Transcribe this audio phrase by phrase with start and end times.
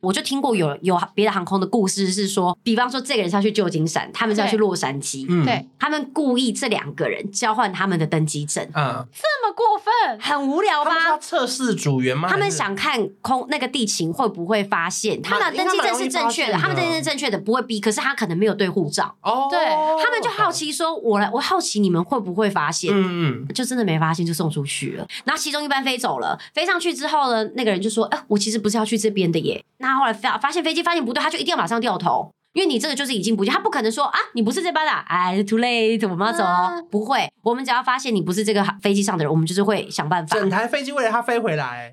[0.00, 5.44] 我就听过有有别的航空的故事是说，比方说这个人是要去旧金山，他们是要去洛杉矶，嗯。
[5.44, 11.18] 对，他们故意这两个人交换他们的登机证，嗯，这么过分，很无聊他们要吧？
[11.18, 12.28] 测试组员吗？
[12.28, 19.66] 他们想看空那个地勤会不会发现，他们的登机证是正确的，他们登机证是正确的，不会逼，可是他可能没有对护照，哦，对
[20.02, 25.06] 他们就好奇说，我来，我好奇你们会不会发现，嗯嗯，就真的没发现，就送出去了。
[25.24, 36.44] 然后其中一班飞走了，飞上去之后呢，那个人就说：“哎、我其实不是要去这边的耶。”那后来发发现飞机发现不对，他就一定要马上掉头，因为你这个就是已经不见，他不可能说啊，你不是这班的、啊，哎，too late，我们要走
[36.90, 40.36] 不会，我们只要发现你不是这个飞机上的人，我们就是会想办法。
[40.36, 41.92] 整台飞机为了他飞回来，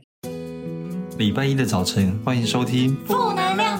[1.17, 2.95] 礼拜一的早晨，欢迎收听。
[3.05, 3.79] 负能量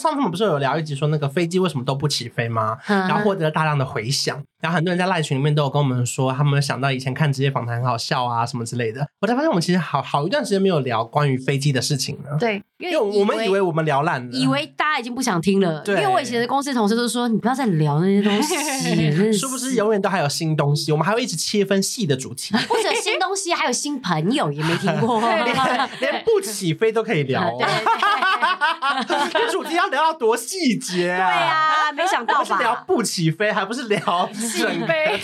[0.00, 2.78] 上次我们不是有聊一集说那个飞机为什么都不起飞吗？
[2.88, 9.06] 嗯然后获得了大量的回响，然后很多人在赖群里面都有跟我们说，他们想到以前看职业访谈很好笑啊什么之类的。
[9.20, 12.36] 我才发现我们其实好好一段时间没有聊关于飞机的事情了。
[12.38, 18.54] 对，因因为我们以为我们聊烂了，以为大家已经不想听了， 对因为我以前的公司同事都说你不要再聊那些东西，
[19.32, 20.90] 是不是永远都还有新东西？
[20.90, 27.56] 我们还会一直切分细的主题，或者新东西，还有新朋友也没听过， 连连不起飞都可以聊、
[29.32, 31.28] 这 主题要聊到多细节啊！
[31.28, 32.84] 对啊，没想到不是聊？
[32.86, 34.00] 不起飞，还不是聊
[34.58, 35.20] 整个飞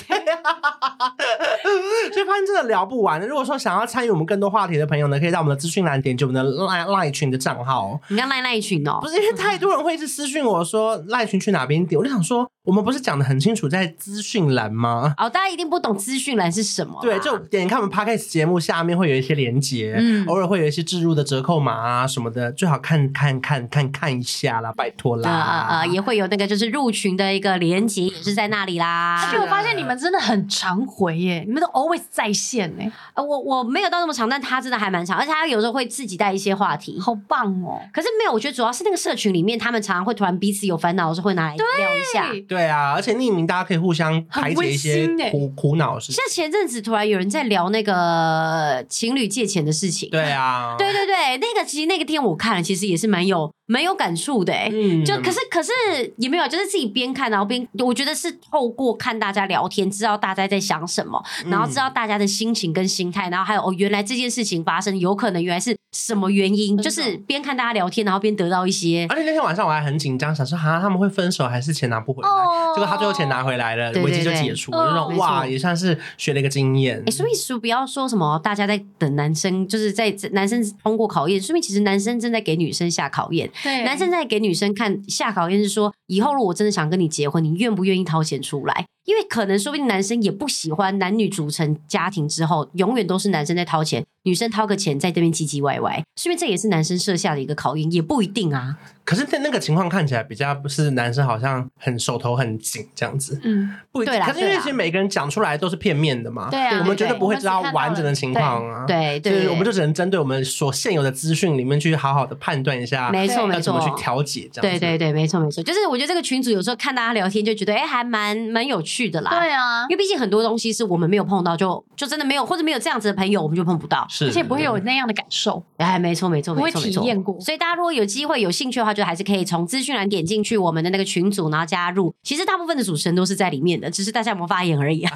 [2.12, 3.20] 所以发现真的聊不完。
[3.20, 8.00] 如果说想要参与我们更多话题的朋友呢，可以在我们的资讯栏点击我们的赖赖群的账号。
[8.08, 15.14] 你刚赖那一群哦不，是因为太多人会一直私讯我说赖群去哪边点，我就想说，我们不是讲的很清楚在资讯栏吗？
[15.16, 25.30] 哦，大家一定不懂资讯栏是什么啦，对，就点开我们 podcast 节目下面会有一些连接，嗯偶尔会有一些置入的折扣码啊什么的，最好看看看看看一下啦，拜托啦。
[25.30, 29.24] 啊呃呃，也会有那个就是入群的一个连接，也是在那里啦。
[29.24, 32.84] 而且我发现你们真的很常回耶，你们都 always 在线呢，
[33.14, 37.00] 呃，我我没有到那么长，但他真的还蛮长，而且他有时候会自己带一些话题。
[37.00, 37.80] 好棒哦！
[37.94, 42.30] 可是没有，我觉得主要是那个社群里面，他们常常会突然彼此有烦恼的时候会拿来聊一下。
[42.46, 45.30] 对啊，而且匿名大家可以互相排解一些很温馨欸。
[45.30, 46.12] 苦苦恼的事。
[46.12, 46.16] 情。
[46.16, 55.04] 像前阵子突然有人在聊那个情侣借钱的事情，对啊， 对对对，那个其实那个天我看了，其实也是蛮有蛮有感触的哎、嗯。
[55.04, 55.70] 就可是可是
[56.16, 65.76] 也没有，就是自己边看然后边，我觉得是透过看大家聊天，知道大家在想什么，然后知道大家的心情跟心态，然后还有哦，原来这件事情发生有可能原来是
[66.08, 72.28] 什么原因，就是边看大家聊天，然后边得到一些而且那天晚上我还很紧张，想说哈他们会分手还是钱拿不回来？
[72.30, 77.10] 哦结果他最后钱拿回来了，对危机就解除，哦我就说没错哇，也算是学了一个经验哎，。
[77.10, 83.50] 所以说不要说什么大家在等男生，就是在男生通过考验，说明其实男生正在给女生下考验。
[83.62, 88.86] 对男生在给女生看下考验是说，以后如果真的想跟你结婚，你愿不愿意掏钱出来？
[89.04, 98.78] 因为可能说不定男生也不喜欢男女组成家庭之后，永远都是男生在掏钱，女生掏个钱在这边唧唧歪歪，是因为这也是男生设下的一个考验，也不一定啊。
[99.08, 108.84] 可是在那个情况看起来比较不是男生好像很手头很紧这样子，嗯，不可是因为其实每个人讲出来都是片面的嘛，对啊我们绝对对不会知道完整的情况啊。
[108.86, 113.88] 对对对就是我们就只能针对我们所现有的资讯里面去好好的判断一下，没错对没要怎么去。
[113.98, 114.80] 调解这样子。
[114.80, 119.30] 对对对，没错没错，就是我觉得这个群主有时候看大家聊天，就觉得哎，还蛮蛮有趣的啦。
[119.30, 124.06] 对啊，因为毕竟很多东西是我们没有碰到就，就真的没有，或者没有这样子的朋友，我们就碰不到。
[124.08, 125.62] 是，而且不会有那样的感受。
[125.78, 132.12] 哎，没错没错没错没错，体验过所以大家如果有机会有兴趣的话，就还是可以从资讯栏点进去我们的那个群组，然后加入。
[132.24, 135.06] 其实大部分的主持人都是在里面的，只是大家有没有发言而已。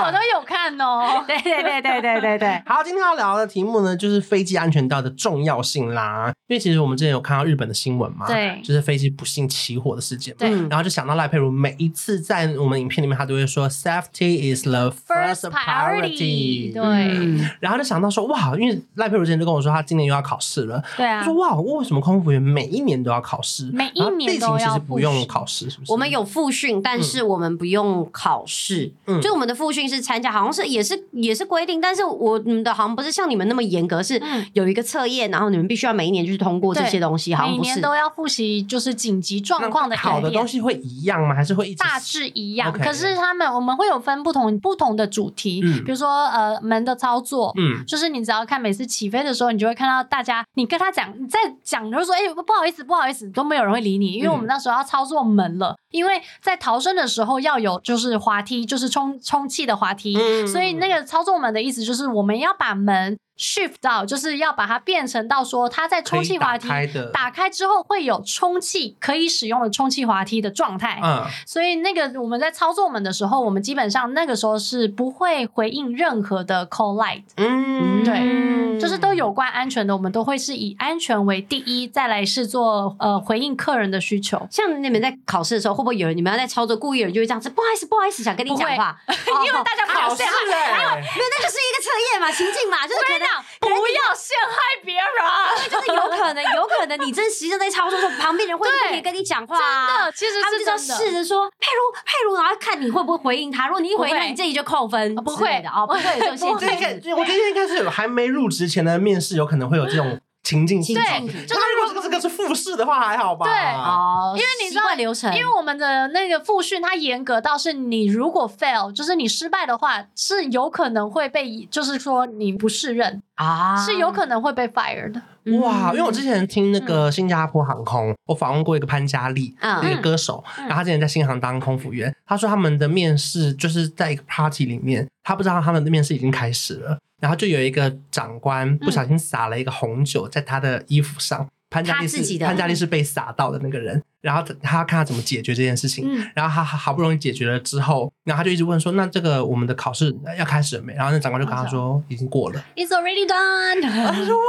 [0.00, 1.24] 哎，我都有看哦。
[1.26, 2.62] 对对对对对对对。
[2.66, 6.32] 好，今天要聊的题目呢，就是飞机安全带的重要性啦。
[6.48, 20.82] 因为其实我们之前有看到日本的新闻嘛，对就是飞机不幸起火的事件嘛，对然后就想到赖佩如每一次在我们影片里面，他都会说 “safety is the first priority，priority”，对嗯然后就想到说哇，因为赖佩如之前就跟我说，他今年又要考试了。
[20.96, 23.70] 对啊我说，哇，为什么空服员每一年都要考试？
[23.72, 25.92] 每一年都要实不用考试，是不是？
[25.92, 28.92] 我们有复训，但是我们不用考试。
[29.06, 34.20] 嗯就我们的复训是参加，好像是也是也是规定，但是我们的好像不是像你们那么严格，是
[34.52, 41.34] 有一个测验，然后你们必须要每一年就是通过这些东西，好像不是每年都要复习，就是紧急状况的考的东西会一样吗？
[41.34, 84.46] 还是会一直大致一样？Okay 可是他们我们会有分不同不同的主题，嗯比如说呃门的操作，嗯就是你只要看每次起飞的时候，你就会看到大家，你跟他讲，你在讲，就是说，哎、欸，不好意思，不好意思，都没有人会理你，因为我们那时候要操作门了，嗯、因为在逃生的时候要有就是滑梯，就是充充气的滑梯，嗯、所以那个操作门的意思就是我们要把门 shift 到，就是要把它变成到说它在充气滑梯打开的打开之后会有充气可以使用的充气滑梯的状态，嗯，所以那个我们在操作门的时候，我们基本上那个时候是不会回应任何的 call light，嗯，对，就是都有关安全的，我们都会是以安全为第一，再来是做呃回应客人的需求。
[84.50, 93.29] 像你们在考试的时候，会不会有人你们要在操作，故意有人就会这样子，不好意思，不好意思，想跟你讲话， 因为大家表现好，是哎，没有，那就是一个测验嘛，情境嘛，就是可能
[93.60, 107.16] 不要陷害别人，就是有可能，有可能你真实正在操作的时候，旁边人会不会跟你讲话，真的，其实他们就试着说佩如佩如，然后看你会不会回应他，如果你一回应，你这里就扣分，不会的哦，不会有这种陷阱。
[107.16, 110.20] 我觉得应该是有还没入职前的面试，有可能会有这种。
[110.50, 113.46] 情境对，就是如果这个这个是复试的话还好吧？
[113.46, 113.54] 对。
[113.54, 123.22] 哦，因为你知道流程，因为我们的那个复训它严格到是你如果 fail，就是你失败的话是有可能会被，就是说你不适任。
[123.36, 125.22] 啊，是有可能会被 fired 的。
[125.58, 136.98] 哇，因为我之前听那个新加坡航空，我访问过一个潘嘉丽，一个歌手，然后他之前在新航当空服员，他说他们的面试就是在一个 party 里面，他不知道他们的面试已经开始了。
[137.20, 153.82] 然后就有一个长官不小心洒了一个红酒在他的衣服上，潘嘉丽是潘嘉丽是被洒到的那个人，然后他要看他怎么解决这件事情，然后他好不容易解决了之后，然后他就一直问说：“那这个我们的考试要开始了没？”然后那长官就跟他说：“已经过了，It's already done。
[153.86, 154.42] ”他说：“哇！”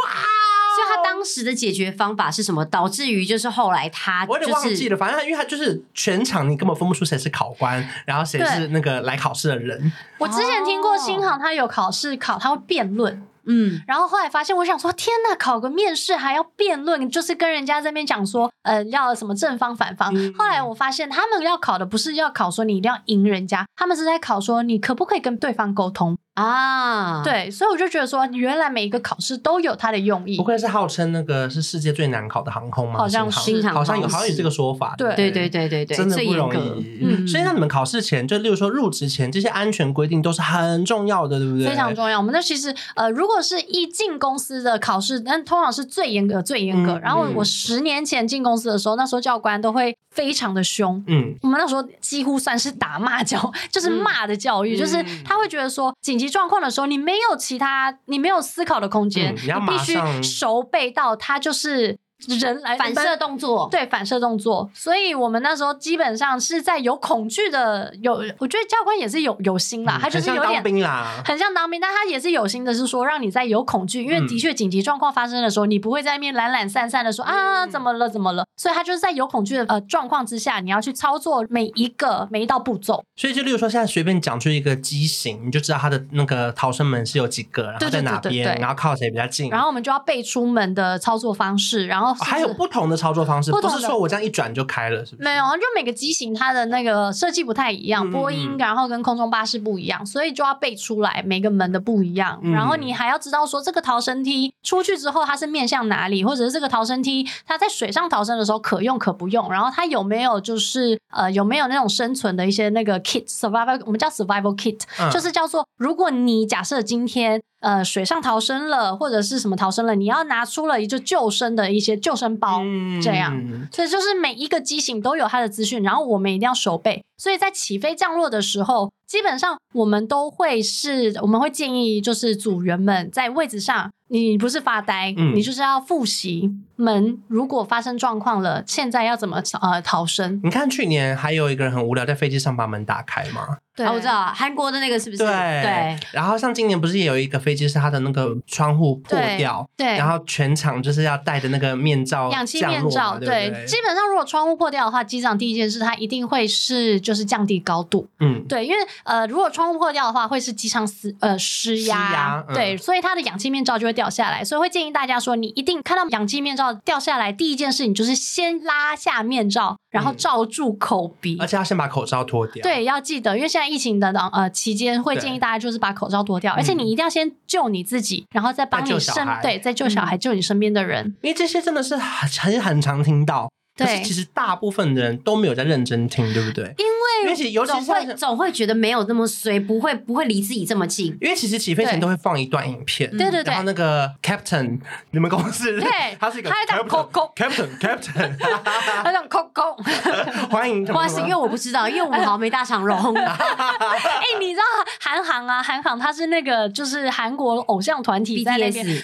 [0.96, 2.66] 他当时的解决方法是什么？
[2.66, 9.92] 导致于就是后来他我有点忘记了，反正因为他就是全场你根本分不出谁是考官，然后谁是那个来考试的人。
[10.18, 13.24] 我之前听过新航，他有考试考，他会辩论。
[13.46, 20.14] 嗯，然后后来发现，我想说，天呐，考个面试还要辩论，就是跟人家这边讲说，呃，要什么正方反方。
[20.16, 27.24] 嗯、后来我发现，他们要考的不是要考说你一定要赢人家，他们是在考说你可不可以跟对方沟通啊？
[27.24, 30.38] 对，所以我就觉得说，原来每一个考试都有它的用意。
[30.38, 32.98] 不愧是号称那个是世界最难考的航空吗？
[32.98, 34.96] 好像是，好像有，好像有这个说法。
[34.98, 37.00] 对对对对对对，真的不容易。
[37.04, 41.68] 嗯，所以那你们考试前，就例如说入职前，这些安全规定都是很重要的，对不对？
[41.68, 42.18] 非常重要。
[42.18, 46.94] 我们那其实，呃，如果是一进公司的考试，那通常是最严格、最严格。
[46.94, 51.04] 嗯、然后我十年前进公司的时候，那时候教官都会非常的凶。
[51.08, 61.98] 嗯，我们那时候几乎算是打骂教， 就是骂的教育，嗯、就是他会觉得说，紧急状况的时候，你没有其他，你没有思考的空间，嗯、你，你必须熟背到他就是。
[62.40, 83.04] 人来反射动作，对反射动作，所以我们那时候基本上是在有恐惧的，有我觉得教官也是有有心啦，嗯、他就是有点当兵啦，很像当兵，但他也是有心的，是说让你在有恐惧，因为的确紧急状况发生的时候，嗯、你不会在那边懒懒散散的说啊怎么了怎么了，所以他就是在有恐惧的呃状况之下，你要去操作每一个每一道步骤。
[83.16, 92.98] 所以就例如说，现在随便讲出一个机型，你就知道他的那个逃生门是有几个，然后在哪边，对对对对对，然后靠谁比较近，然后我们就要背出门的操作方式，然后是是、哦、还有不同的。
[93.02, 95.28] 操作方式不，不是说我这样一转就开了，是不是？
[95.28, 102.40] 没有，就每个机型它的那个设计不太一样，波音然后跟空中巴士不一样，所以就要背出来每个门的不一样。
[102.44, 117.42] 嗯、然后你还要知道说这个逃生梯出去之后它是面向哪里，或者是这个逃生梯它在水上逃生的时候可用可不用，然后它有没有就是呃有没有那种生存的一些那个 kit survival，我们叫 survival kit，、嗯、就是叫做如果你假设今天。
[117.62, 123.34] 呃，水上逃生了，或者是什么逃生了，你要拿出了一个救生的一些救生包，嗯、这样，
[123.72, 127.04] 所以就是每一个机型都有它的资讯，然后我们一定要熟背。
[127.18, 140.42] 所以在起飞降落的时候，基本上我们都会是，我们会建议就是组员们在位置上，你不是发呆，嗯、你就是要复习门如果发生状况了，现在要怎么呃逃生。
[140.44, 143.58] 你看去年还有一个人很无聊，在飞机上把门打开吗？
[143.74, 145.24] 对，我知道韩国的那个是不是？
[145.24, 145.28] 对
[145.64, 145.98] 对。
[146.12, 153.66] 然后像今年不是也有一个飞机是它的那个窗户破掉，对，然后全场就是要戴着那个面罩，氧气面罩，对，对，对。
[153.66, 164.01] 基本上如果窗户破掉的话，机长第一件事他一定会是就是降低高度，嗯，对，因为呃如果窗户破掉的话，会是机舱失呃失压，嗯、对，所以它的氧气面罩就会掉。
[164.02, 172.64] 掉下来，所以会建议大家说，你一定看到氧气面罩掉下来，第一件事情就是先拉下面罩，然后罩住口鼻，而且要先把口罩脱掉。
[172.64, 183.52] 对，要记得，因为现在疫情的呃期间，会建议大家就是把口罩脱掉，而且你一定要先救你自己，然后再帮你身对，再救小孩，救你身边的人，因为这些真的是很很很常听到。
[183.76, 186.66] 对，可是其实大部分的人都没有在认真听，对不对？
[186.78, 186.92] 因为
[187.24, 191.16] 因为尤其总会总会觉得没有那么随，不会不会离自己这么近。
[191.22, 193.52] 因为其实起飞前都会放一段影片，对对对。
[193.52, 194.80] 然后那个 Captain，
[195.12, 198.38] 你们公司对，他是一个他在讲 Captain Captain，
[199.04, 199.76] 他讲 Coco，
[200.50, 200.84] 欢迎。
[200.86, 202.98] 不好意思，因为我不知道，因为我们好像没大长荣。
[203.16, 204.64] 哎，你知道
[205.00, 205.62] 韩航啊？
[205.62, 209.00] 韩航他是那个就是韩国偶像团体在那边，对啊。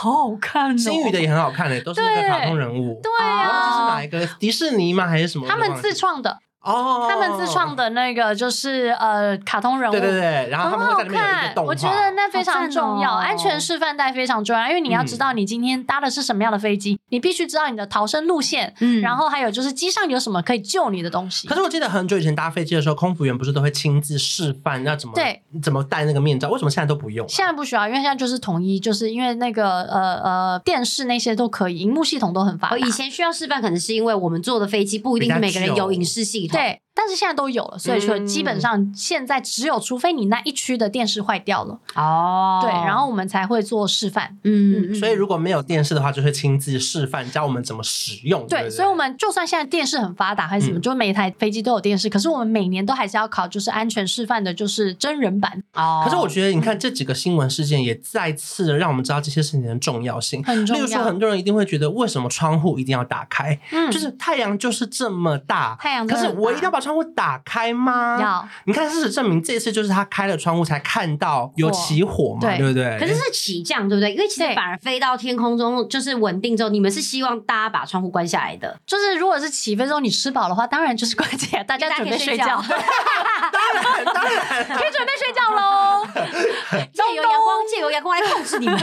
[0.00, 2.98] 好好看，星宇的也很好看嘞，都是那个卡通人物。
[3.02, 4.26] 对啊，这是哪一个？
[4.38, 5.06] 迪士尼吗？
[5.06, 5.46] 还是什么？
[5.46, 6.38] 他们自创的。
[6.62, 21.48] 哦，他们自创的那个就是呃卡通人物，对对对，然后他们会在里面有一个动画，我觉得那非常重要，安全示范带非常重要，因为你要知道你今天搭的是什么样的飞机，你必须知道你的逃生路线，嗯，然后还有就是机上有什么可以救你的东西。
[21.48, 26.50] 可是我记得很久以前搭飞机的时候，空服员不是都会亲自示范要怎么对怎么戴那个面罩？
[26.50, 27.26] 为什么现在都不用？
[27.26, 32.76] 现在不需要，因为现在就是统一，就是因为那个呃呃电视那些都可以，荧幕系统都很发达。
[32.78, 36.82] 以前需要示范，可能是因为我们坐的飞机不一定是每个人有影视系统，对。
[37.00, 44.36] 但是现在都有了，所以说基本上现在只有除非你那一区的电视坏掉了哦，对，然后我们才会做示范。
[44.44, 48.46] 嗯，所以如果没有电视的话，就会亲自示范教我们怎么使用。
[48.46, 56.02] 对，所以我们就算现在电视很发达还是什么，就每一台飞机都有电视，可是我们每年都还是要考，就是安全示范的，就是真人版哦。
[56.04, 60.44] 可是我觉得，你看这几个新闻事件也再次的让我们知道这些事情的重要性。
[60.44, 60.84] 很重要。
[60.84, 63.58] 例如说，很多人一定会觉得，为什么窗户一定要打开？
[63.72, 68.18] 嗯，就是太阳就是这么大，太阳，可是我一定要把窗户打开吗？
[68.20, 72.98] 要你看，事实证明，这次就是他开了窗户才看到有起火嘛，对不对？
[72.98, 74.12] 可是是起降，对不对？
[74.12, 78.78] 因为其实反而飞到天空中就是稳定之后，你们是希望大家把窗户关下来的。
[78.86, 82.62] 就是如果是起飞之后你吃饱的话，当然就是关起来，大家准备睡觉。
[83.52, 83.60] 当
[83.94, 85.79] 然当然可以准备睡觉喽。
[86.92, 88.78] 借由阳光，借由阳光来控制你们，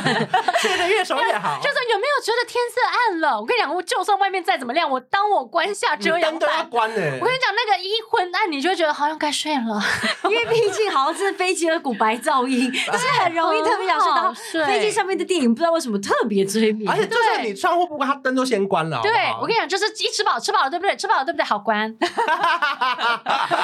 [0.59, 1.57] 睡得越熟越好。
[1.61, 3.39] 就 是有没有觉得天色暗了？
[3.39, 7.17] 我跟你讲，我就算外面再怎么亮，我当我关下遮阳板，灯都要关欸。
[7.21, 9.81] 我跟你讲，那个一昏暗，你就觉得好像该睡了，
[10.29, 14.33] 因为毕竟好像是飞机的古白噪音，就是很容易特别想睡到
[14.65, 16.89] 飞机上面的电影，不知道为什么特别催眠。
[16.91, 18.99] 而且就算你窗户不关，它灯都先关了。
[19.01, 20.95] 对，我跟你讲，就是一吃饱，吃饱了对不对？
[20.95, 21.43] 吃饱了对不对？
[21.43, 21.93] 好关，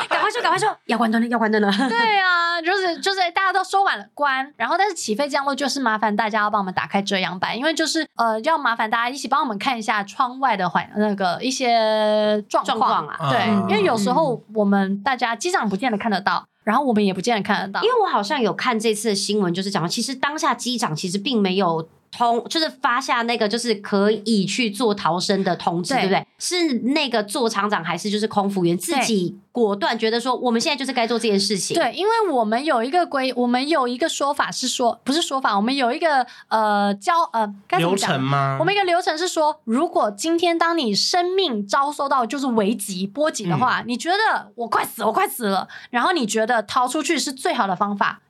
[0.09, 1.71] 赶快说，赶快说，要关灯了，要关灯了。
[1.89, 13.29] 对啊，就是就是大家都收完了关，然后但是起飞降落就是麻烦大家要帮我们打开遮阳板，因为就是呃要麻烦大家一起帮我们看一下窗外的环那个一些状况啊。
[13.29, 17.81] 对，因为有时候我们大家机长不见得看得到，然后我们也不见得看得到。
[17.83, 21.87] 因为我好像有看这次的新闻，就是讲，其实当下机长其实并没有。
[22.15, 26.27] 通就是发下那个就是可以去做逃生的通知，对，对不对？
[26.37, 31.75] 是那个做厂长还是就是空服员自己果断觉得说我们现在就是该做这件事情？
[31.75, 38.09] 对，因为我们有一个规，我们有一个说法是说，不是说法，我们有一个呃教呃该怎么讲？
[38.11, 38.57] 流程吗？
[38.59, 48.21] 我们一个流程是说，如果今天当你生命遭受到就是危急波及的话，嗯、你觉得我快死，我快死了，然后你觉得逃出去是最好的方法。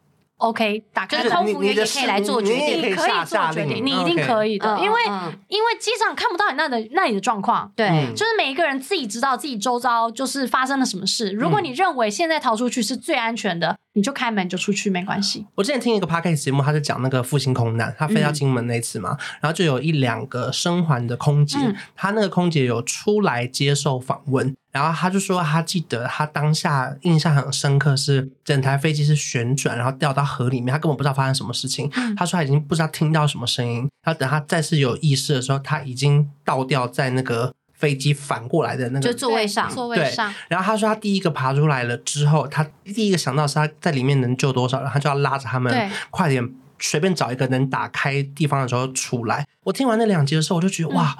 [0.43, 5.01] OK，打开空服员也可以来做决定，可以做决定，你一定可以的，因为
[5.47, 11.31] 因为机长看不到你那的那里的状况，对，就是每一个人自己知道自己周遭就是发生了什么事。
[11.31, 15.45] 如果你认为现在逃出去是最安全的，你就开门就出去，没关系。
[15.55, 21.57] 我之前听一个 podcast 节目，他是讲那个复兴空难，他飞到金门那次嘛，然后就有一两个生还的空姐，
[21.95, 24.53] 他那个空姐有出来接受访问。
[24.73, 31.89] 然后他就说，他记得他当下印象很深刻，是整台飞机是旋转，然后掉到河里面，他根本不知道发生什么事情。
[31.95, 40.33] 嗯、他说他已经不知道听到什么声音，然后等他再次有意识的时候，他已经倒掉在那个飞机反过来的那个就座位上，座位上。
[40.47, 46.43] 然后他说他第一个爬出来了之后，他第一个想到是他在里面能救多少人，他就要拉着他们快点
[46.83, 49.47] 随便找一个能打开地方的时候出来。
[49.63, 51.15] 我听完那两集的时候，我就觉得、嗯、哇。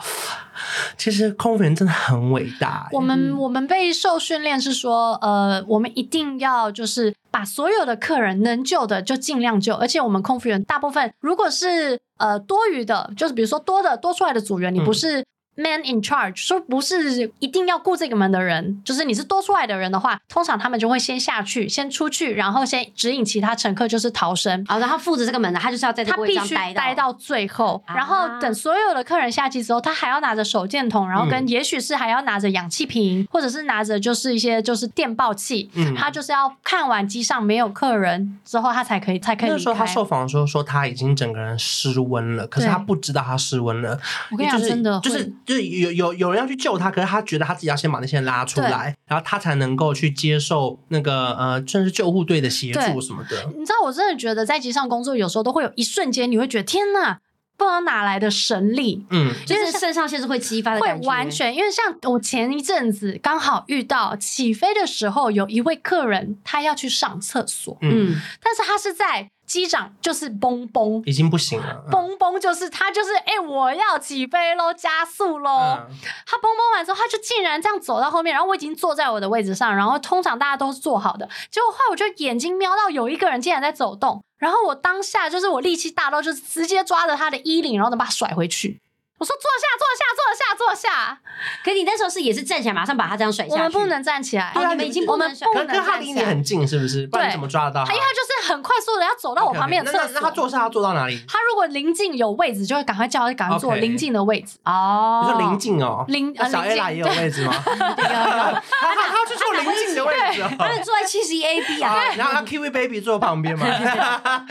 [0.98, 2.88] 其实空服员真的很伟大。
[2.92, 15.26] 我们我们被受训练是说，呃，我们一定要就是把所有的客人能救的就尽量救，而且我们空服员大部分如果是呃多余的，就是比如说多的多出来的组员，你不是
[15.56, 24.64] man in charge，说不是一定要顾这个门的人，就是你是多出来的人的话，通常他们就会先下去，先出去，然后先指引其他乘客就是逃生。
[24.68, 39.50] 好，然后负责这个门的，他就是要在这个位置待到，他必须待到最后，啊、然后等所有的客人下机之后，他还要拿着手电筒，然后跟也许是还要拿着氧气瓶，嗯、或者是拿着就是一些就是电报器，嗯，他就是要看完机上没有客人之后，他才可以才可以。
[39.50, 44.00] 那时候他受访的时候说他已经整个人失温了，可是他不知道他失温了。
[44.32, 53.52] 我跟你讲，真的就是就是有有有人要去救他，可是他觉得他自己要先把那些人拉出来，然后他才能够去接受那个呃，甚至救护队的协助什么的。
[53.58, 57.20] 你知道，我真的觉得在机上工作，有时候都会有一瞬间，你会觉得天哪，
[57.58, 61.54] 不知道哪来的神力，嗯，就是肾上腺是会激发的，会完全。
[61.54, 69.30] 因为像我前一阵子刚好遇到起飞的时候，有一位客人他要去上厕所，嗯，但是他是在。
[69.46, 71.84] 机长就是嘣嘣，已经不行了。
[71.92, 75.78] 嘣嘣就是他，就是哎、欸，我要起飞喽，加速喽。
[75.78, 75.96] 嗯、
[76.26, 88.80] 他嘣嘣完之后，他就竟然这样走到后面，然后我已经坐在我的位置上，然后通常大家都是坐好的，结果后来我就眼睛瞄到有一个人竟然在走动，然后我当下就是我力气大到就是直接抓着他的衣领，然后能把他甩回去。
[89.24, 91.18] 我说坐下，坐下，坐下，坐下。
[91.64, 93.58] 可你那时候是也是站起来，马上把他这样甩下去。
[93.58, 95.34] 我们不能站起来，对啊，你们已经不能。
[95.34, 97.08] 不能跟他离你很近，是不是？
[97.08, 97.86] 不然怎么抓得到？
[97.86, 100.10] 他因为他就是很快速的要走到我旁边的厕所。
[100.14, 101.18] 那他坐下要坐到哪里？
[101.26, 104.58] 他如果临近有位置，就会赶快叫他赶快坐临近的位置。
[104.66, 107.54] 哦，你说临近哦，临小 A 啦也有位置吗？
[107.66, 113.66] 有有有，他他去坐临近的位置，他是坐在七十一 A B 啊，然后他 Kiwi Baby 坐旁边嘛。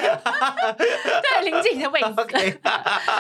[0.79, 2.07] 对，临近的位置。
[2.17, 2.61] OK，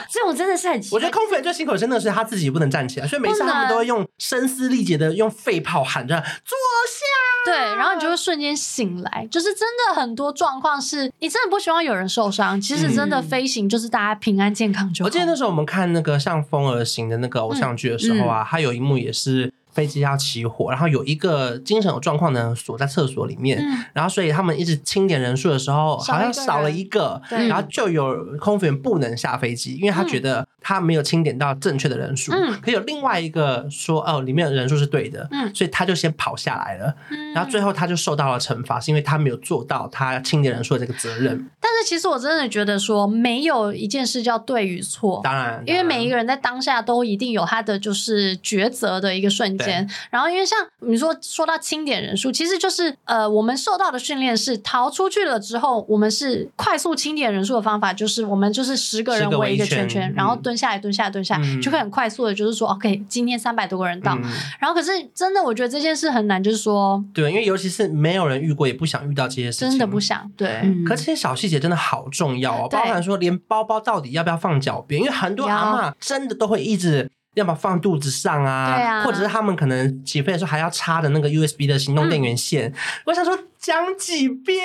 [0.08, 2.22] 这种真的是很，我觉得空服员最辛苦真的是他。
[2.22, 6.56] 他自己不能站起来，所以每次他们都会用声嘶力竭的用肺泡喊着坐
[6.86, 7.04] 下。
[7.44, 9.26] 对，然后你就会瞬间醒来。
[9.28, 12.60] 就是真的很多状况是你真的不希望有人受伤。
[12.60, 15.06] 其实真的飞行就是大家平安健康就好。
[15.06, 19.52] 我记得那时候我们看那个像《风而行》的那个偶像剧的时候啊，它有一幕也是。
[19.72, 32.32] 飞机要起火，然后有一个精神有状况的人锁在厕所里面，嗯、然后所以他们一直清点人数的时候，好像少了一个，然后就有空服员不能下飞机，因为他觉得他没有清点到正确的人数。
[32.32, 41.48] 嗯、可有另外一个说哦，里面的人数是对的，嗯、所以他就先跑下来了，嗯、然后最后他就受到了惩罚，是因为他没有做到他清点人数的这个责任。
[41.60, 49.88] 但是其实我真的觉得说，没有一件事叫对与错，当然，因为每一个人在当下都一定有他的就是抉择的一个瞬间。
[50.10, 64.14] 然后，因为像你说说到清点人数，其实就是呃，我们受到的训练是逃出去了之后，我们是快速清点人数的方法，就是我们就是十个人围一个圈圈，嗯、然后蹲下来，蹲下来，蹲下来，嗯、就会很快速的，就是说，OK，今天三百多个人到。
[64.16, 64.22] 嗯、
[64.60, 70.30] 然后，可是真的，我觉得这件事很难，就是说，对，因为尤其是没有人遇过，也不想遇到这些事情，真的不想。
[70.36, 77.10] 对，嗯、可这些小细节真的好重要哦，包含说连包包到底要不要放脚边，因为很多阿妈真的都会一直。
[77.34, 82.68] 要么放肚子上啊，对啊，或者是他们可能起飞的时候还要插的那个 USB 的行动电源线。
[82.68, 82.74] 嗯、
[83.06, 84.58] 我想说讲几遍，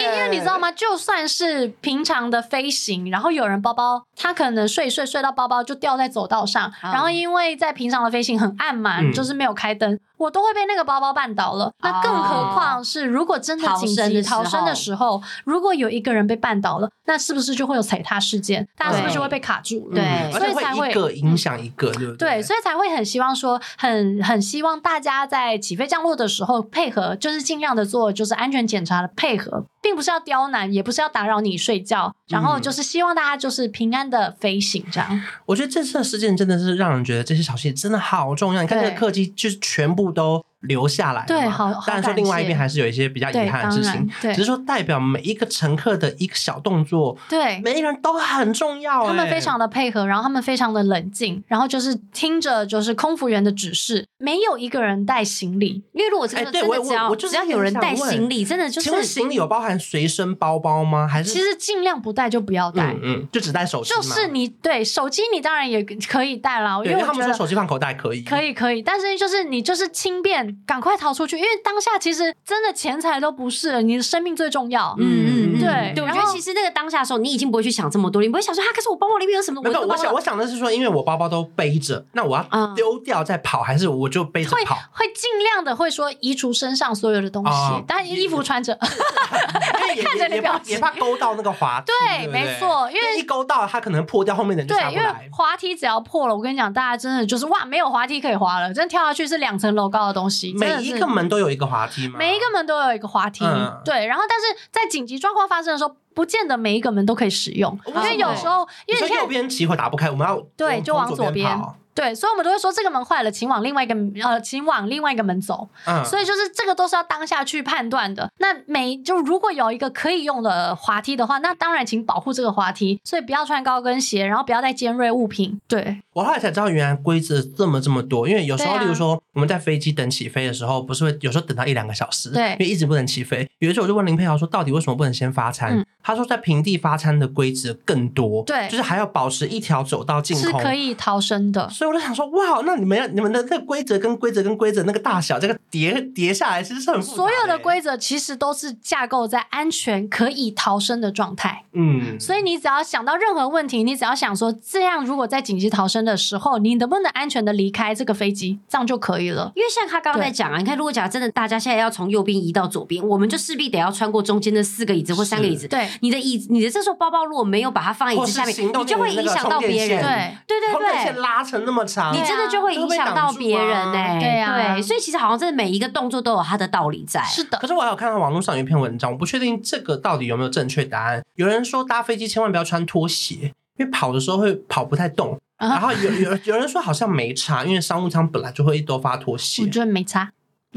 [0.00, 0.70] 因为你知道吗？
[0.70, 9.98] 就算是平常的飞行，然后有人包包他可能睡一睡睡到包包就掉在走道上，哦、然后因为在平常的飞行很暗嘛，嗯、就是没有开灯。
[10.16, 18.66] 我都会被那个包包绊倒了，那更何况是如果真的紧急逃生的时候，如果有一个人被绊倒了，那是不是就会有踩踏事件？
[18.78, 19.96] 大家是不是就会被卡住了？
[19.96, 22.36] 对，所以才会一个影响一个，对不对？
[22.36, 35.22] 对，所以才会很希望说，很很希望大家在起飞降落的时候配合，就是尽量的做就是安全检查的配合，并不是要刁难，也不是要打扰你睡觉，然后就是希望大家就是平安的飞行这样。
[35.46, 38.60] 我觉得这次的事件真的是让人觉得这些小细节真的好重要。
[38.60, 40.44] 你看这个客机就是全部都。
[40.64, 41.72] 留下来，对，好。
[41.86, 49.06] 当然说，另外一边还是有一些比较遗憾的事情，只是说代表每一个乘客的一个小动作，对，每一个人都很重要。
[49.06, 55.82] 他们非常的配合，然后他们非常的冷静，然后就是听着就是空服员的指示，没有一个人带行李。
[55.92, 58.88] 因为如果真的真的只要只要有人带行李，真的就是。
[58.88, 61.06] 请问行李有包含随身包包吗？
[61.06, 63.90] 还是其实尽量不带就不要带，嗯，就只带手机。
[63.94, 71.36] 就是你对手机，你当然也可以带啦，因为他们说手机放口袋可以，可以可以，但是就是你就是轻便，赶快逃出去。
[71.36, 74.94] 因为当下其实真的钱财都不是，你的生命最重要。
[74.98, 75.92] 嗯嗯，对。
[75.94, 79.60] 对，我觉得其实那个当下的时候，你已经不会去想这么多，你不会想说啊，可是我包包里面有什么？
[79.62, 84.76] 没有，我想我想的是说，因为我包包都背着，那我要丢掉再跑，还是我就背着跑？
[84.92, 88.78] 会尽量的会说移除身上所有的东西，但衣服穿着，
[90.02, 91.92] 看着你表情，也怕勾到那个滑梯。
[91.92, 95.02] 对，没错，因为一勾到它可能破掉，后面的人就下不来。
[95.02, 101.24] 对，因为滑梯只要破了，我跟你讲，大家真的就是哇，没有滑梯可以滑了，真的跳下去是两层楼高的东西，每一个门。
[101.28, 102.18] 都有一个滑梯吗？
[102.18, 104.06] 每一个门都有一个滑梯，嗯、对。
[104.06, 111.58] 然后，但是在紧急状况发生的时候，不见得每一个门都可以使用，因为有时候，因为你看右边骑会打不开，我们要对，就往左边。
[111.94, 115.68] 对，所以我们都会说这个门坏了，请往另外一个呃，请往另外一个门走。
[115.86, 118.28] 嗯，所以就是这个都是要当下去判断的。
[118.38, 125.60] 那每就如果有一个可以用的滑梯的话，那当然请保护这个滑梯，所以不要穿高跟鞋，然后不要带尖锐物品。
[125.68, 133.48] 对，我后来才知道原来规则这么这么多，因为有时候，例如说我们在飞机等起飞的时候，不是会有时候等到一两个小时，对，因为一直不能起飞。
[133.60, 135.78] 有的时候我就问林佩瑶说，到底为什么不能先发餐？
[135.78, 141.70] 嗯、他说在平地发餐的规则更多，对，就是还要保持一条走道进空，是可以逃生的。
[141.84, 147.02] 所以我就想说，哇，那你们要你们的那个规则跟规则跟规则那个大小，这个叠叠下来其实是很。
[147.02, 151.64] 所有的规则其实都是架构在安全可以逃生的状态。
[151.72, 159.52] 嗯，所以你只要想到任何问题，你只要想说，这样如果在紧急逃生的时候，你能不能安全的离开这个飞机，这样就可以了。
[159.54, 165.68] 因为像他刚刚在讲啊，你看，如果假如真的大家现在要从右边移到左边，我们就势必得要穿过中间的四个椅子或三个椅子。
[165.68, 170.02] 对，你的椅，你的这时候包包如果没有把它放在椅子下面，你就会影响到别人。
[170.02, 174.20] 对，对对对，线拉成那么长，你真的就会影响到别人呢、欸。
[174.20, 177.22] 对啊，对，所以其实好像真的每一个动作都有它的道理在。
[177.24, 177.58] 是的。
[177.58, 181.22] 可是我还有看到网络上有一篇文章，我不确定这个到底有没有正确答案。
[181.34, 185.36] 有人说搭飞机千万不要穿拖鞋，因为跑的时候会跑不太动。
[185.58, 189.62] 然后有有有人说好像没差，因为商务舱本来就会一多发拖鞋。
[189.62, 190.30] 我觉得没差。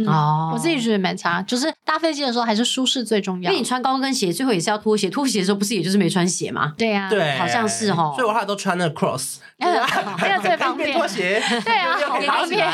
[0.06, 3.50] 哦、嗯，我自己觉得没差，就是搭飞机的时候还是舒适最重要。
[3.52, 5.10] 因为你穿高跟鞋，最后也是要脱鞋。
[5.10, 6.74] 脱鞋的时候不是也就是没穿鞋吗？
[6.78, 8.14] 对呀、啊，对，好像是哦。
[8.16, 10.94] 所以我后来都穿那个 cross， 那个最方便。
[10.98, 12.68] 拖鞋，对啊，好方便。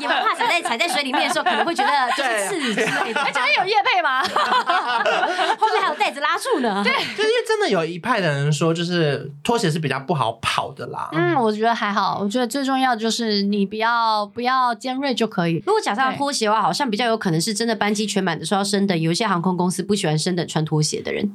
[0.00, 3.20] 也不怕踩在踩在水里面的时候可能会觉得就是刺之类的。
[3.20, 4.22] 而且有业配吗？
[5.58, 6.82] 后面还有带子拉住呢。
[6.84, 11.08] 对，就因为真的有一派的人说，就是拖鞋是比较不好跑的啦。
[11.12, 12.18] 嗯，我觉得还好。
[12.22, 15.62] 我觉得最重要的就是你不要不要尖锐就可以。
[15.66, 16.98] 如果假设要拖鞋的话，好像比。
[16.98, 21.30] 较有可能是真的班机全满的时候要升等，有一些航空公司不喜欢升等穿拖鞋的人。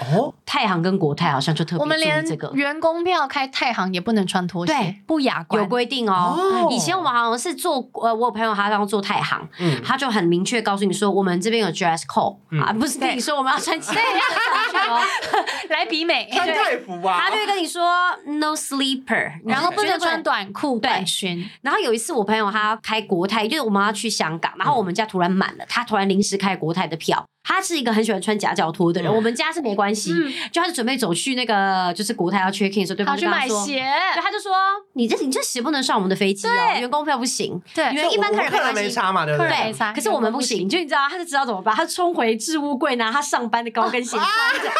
[0.00, 1.80] 哦，太行跟国泰好像就特别。
[1.80, 6.36] 我们连员工票开太行也不能穿拖鞋，对，不雅观，有规定哦。
[6.38, 14.02] 哦，以前我们好像是做呃，我有朋友他刚做太行，嗯，他就很明确告诉你说，我们这边有 dress code、嗯、啊，不是跟你说我们要穿 对，
[15.68, 16.28] 来比美。
[16.32, 17.82] 穿太服吧，他就会跟你说
[18.26, 21.48] no sleeper，然后不能穿短裤短裙。
[21.62, 27.24] 然后有一次我朋友他要开国泰，就是我们要去香港，然后我们家突然满了，他突然临时开国泰的票。
[27.48, 30.12] 他是一个很喜欢穿夹脚拖的人，嗯、我们家是没关系。
[30.12, 33.80] 嗯、就他是准备走去那个就是国泰要 check in 的时候，对方就跟他说，他去买鞋，
[34.14, 34.52] 对，他就说
[34.92, 37.58] 你这你这鞋不能上我们的飞机哦，员工票不行。
[37.74, 39.48] 对，因为一般客人没关系，没差嘛，对不对？
[39.48, 44.70] 对，可是我们不行，就你知道，他就知道怎么办，他冲回置物柜拿他上班的高跟鞋穿着。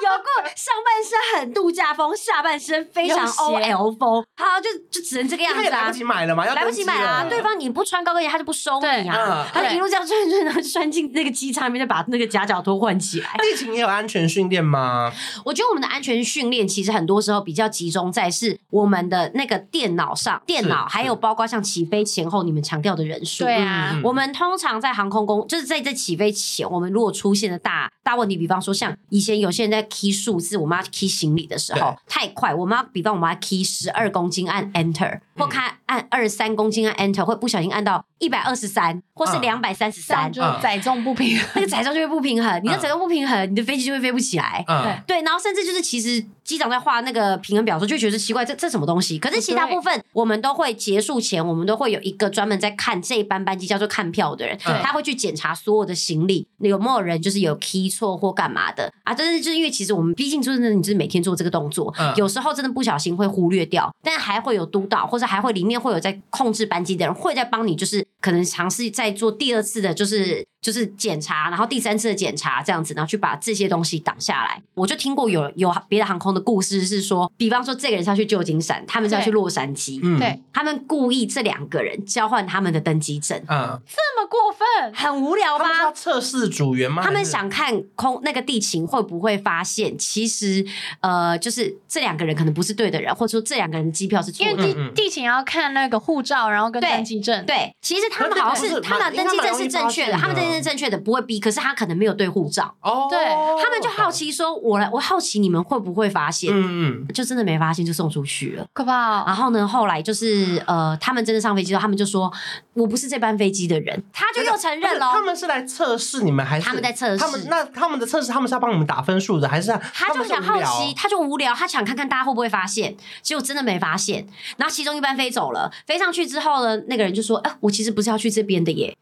[0.00, 5.82] 有过上半身很度假风，下半身非常 OL 风，好就就只能这个样子啊！
[5.82, 7.26] 来不及买了嘛，要来不及买啊！
[7.28, 9.46] 对方你不穿高跟鞋，他就不收你啊！
[9.52, 13.28] 他就一路这样穿穿，然后穿进那个机舱里面，就把那个夹脚拖换起来。
[13.38, 15.12] 地勤也有安全训练吗？
[15.44, 23.44] 我觉得我们的安全训练其实很多时候比较集中在是我们的那个电脑上，电脑还有包括像起飞前后你们强调的人数。
[23.44, 44.64] 对啊，我们通常在航空公就是在这起飞前，我们如果出现的大大问题，比方说像以前有些人在 key 数字，我们要 key 行李的时候太快，我们要比方我们要 key 十二公斤按 enter，或开按二十三公斤按 enter，会不小心按到一百二十三，或是两百三十三，就载重不平， 那个载重就会不平衡，你的整个不平衡，你的飞机就会飞不起来。
[45.06, 49.18] 对，然后甚至就是其实机长在画那个平衡表的时候，就觉得奇怪，这这什么东西？
[49.18, 59.12] 可是其他部分我们都会结束前，我们都会有一个专门在看这一班班机叫做看票的人，他会去检查所有的行李有没有人就是有 key 错或干嘛的啊？
[59.12, 60.68] 但是就是因为其实我们毕竟就是。
[60.68, 70.46] 你就是每天做这个动作，嗯、有时候真的不小心会忽略掉，但还会有督导，或者还会里面会有在控制班机的人，会在帮你，就是可能尝试在做第二次的，就是。
[70.60, 74.60] 就是检查，然后第三次的检查这样子，然后去把这些东西挡下来。
[74.74, 80.18] 我就听过有有别的航空的故事，是说，比方说这个人是要去旧金山，他们是要去洛杉矶，嗯。
[80.18, 85.64] 对，嗯、他们故意这两个人交换他们的登机证，嗯，这么过分，很无聊吧？
[85.64, 87.02] 他们要测试组员吗？
[87.02, 90.64] 他们想看空那个地勤会不会发现，其实
[91.00, 101.38] 呃，就是这两个人可能不是对的人，或者说这两个人的机票是错的，因为地地勤要看那个护照，然后跟登机证，对，其实他们好像是，他们的登机证是正确的，他们登机证是正确的，不会逼。
[101.38, 102.74] 可是他可能没有对护照。
[102.80, 103.26] 哦，对，
[103.62, 109.24] 他们就好奇说：“我来，我好奇你们会不会发现？”嗯嗯，就真的没发现，就送出去了，可怕。
[109.26, 112.32] 然后呢，后来就是呃，他们真的上飞机之后，他们就说
[112.74, 115.10] ：“我不是这班飞机的人。”他就又承认了。
[115.12, 117.18] 他们是来测试你们，还是他们在测试？
[117.18, 124.26] 他们那他们的测试，他们是要帮你们打分数的，还是他就想好奇，他就无聊，他想看看大家会不会发现，结果真的没发现。
[124.56, 128.96] 然后其中一班飞走了，飞上去之后呢，那个人就说：“哎，我其实不是要去这边的耶。”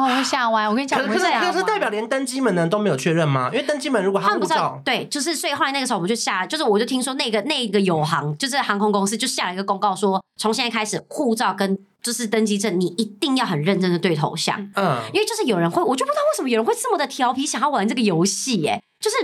[0.00, 0.18] 哇！
[0.18, 3.48] 我吓歪，我跟你讲，可是可是代表连登机门的人都没有确认吗？
[3.52, 14.58] 因为登机门如果他们不知道，对，就是所以后来那个时候我们就下，就是我就听说那个那个有航就是航空公司就下了一个公告说，从现在开始，护照跟就是登机证，你一定要很认真的对头像。
[14.74, 18.82] 嗯，因为就是有人会，我就不知道为什么有人会这么的调皮，想要玩这个游戏耶。
[19.00, 19.16] 就是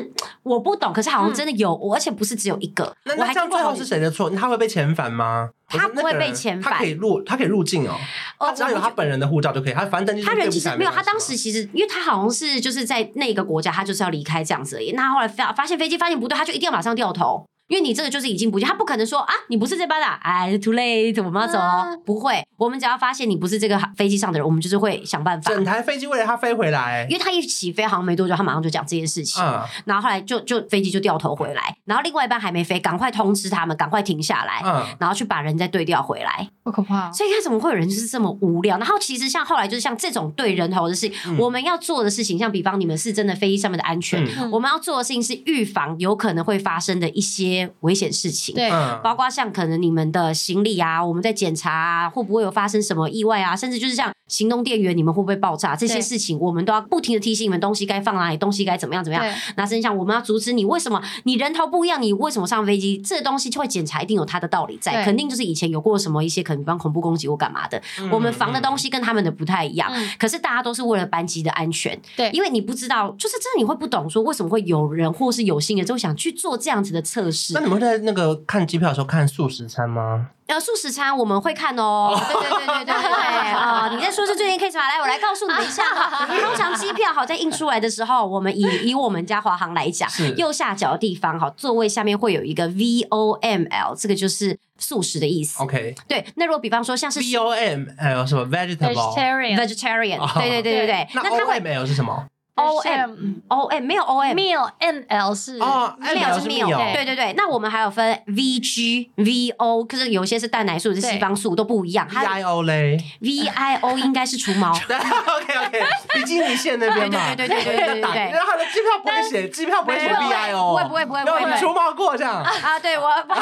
[0.42, 2.96] 我不懂，可是好像真的有，嗯、而且不是只有一个。
[3.04, 4.30] 那那这样最后是谁的错？
[4.30, 5.50] 他会被遣返吗？
[5.68, 7.94] 他不会被遣返，他可以入，他可以入境哦。
[8.38, 9.74] 他只要有他本人的护照就可以。
[9.74, 10.90] 他反正他人其实没有。
[10.90, 14.92] 他当时其实，因为他好像是就是在那个国家，他就是要离开这样子而已。
[14.92, 17.44] 那后来发发现飞机发现不对，他就一定要马上掉头。
[17.68, 21.98] 因为你这个就是已经不见，他不可能说啊，你不是这班的，哎，too late，我们要走哦。
[22.04, 25.52] 不会，我们只要发现你不是这个飞机上的人，我们就是会想办法。
[25.52, 29.42] 整台飞机为了他飞回来，因为他一起飞好像没多久，他马上就讲这件事情。
[29.42, 36.48] 嗯，然后后来就就飞机就掉头回来，然后另外一班还没飞，赶快通知他们，赶快停下来，嗯，然后去把人再对调回来。
[36.64, 37.10] 好可怕！
[37.12, 38.78] 所以他怎么会有人就是这么无聊？
[38.78, 48.54] 然后其实像后来就是像这种对人头的事，我们要做的事情，像比方你们是真的飞机上面的安全，我们要做的事情是预防有可能会发生的一些危险事情。
[48.54, 48.70] 对，
[49.02, 59.34] 包括像可能你们的行李啊，我们在检查啊，会不会有发生什么意外啊，甚至就是像行动电源，你们会不会爆炸这些事情，我们都要不停的提醒你们东西该放哪里，东西该怎么样怎么样。
[59.56, 62.98] 那甚至像我们要阻止你，为什么你人头不一样，你为什么上飞机？
[62.98, 69.92] 这东西就会检查，一定有它的道理在，肯定就是以前有过什么一些可能比方恐怖攻击或干嘛的，我们防的东西跟他们的不太一样。
[70.18, 77.45] 可是大家都是为了班机的安全，对，因为你不知道，就是真的你会不懂说为什么会有人或是有心人就想去做这样子的测试。
[77.54, 80.28] 那你们在那个看机票的时候看素食餐吗？
[80.46, 82.14] 呃，素食餐我们会看哦。
[82.28, 83.02] 对对对对对对
[83.50, 83.90] 啊！
[83.92, 84.86] 你在说是最近 case 吗？
[84.86, 86.24] 来，我来告诉你一下哈。
[86.24, 95.60] 通常机票好在印出来的时候，我们以以我们家华航来讲，右下角的地方哈，座位下面会有一个 VOML，这个就是素食的意思。
[95.60, 96.24] OK，对。
[96.36, 101.08] 那如果比方说像是 VOML 什么 vegetable，vegetarian，对对对对对。
[101.14, 102.24] 那 OML 是什么
[102.56, 103.14] ？O M
[103.48, 107.32] O M 没有 O M meal M L 是哦，meal 是 meal，对对对。
[107.36, 112.08] 那我们还有分 V G V O，可是有些是蛋奶素，是西方素都不一样。
[112.10, 114.72] V I O 嘞？V I O 应该是除毛。
[114.72, 117.34] OK OK，比基尼线那边嘛。
[117.34, 118.30] 对对对对对对对。
[118.32, 121.50] 然后 他的机票不会写，机票不会写 V I O，不会不会不会不会。
[121.50, 122.78] 有除毛过这样啊？
[122.80, 123.34] 对，我怕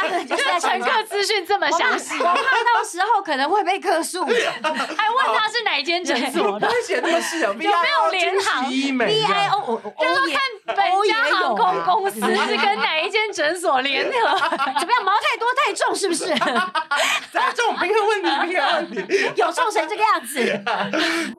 [0.00, 4.24] 他的就是乘客资讯这么详细，我怕到时候可能会被客诉。
[4.24, 6.66] 还问他是哪一间诊所的？
[6.68, 7.48] 不会写那么细啊？
[7.48, 8.61] 有没有联行？
[8.62, 10.76] 哦，我就是说看本
[11.08, 14.10] 家航空公司是跟哪一间诊所联合，
[14.78, 15.04] 怎么样？
[15.04, 16.26] 毛太多太重是不是？
[17.32, 20.62] 这种平衡问题，平衡问题， 有重成这个样子。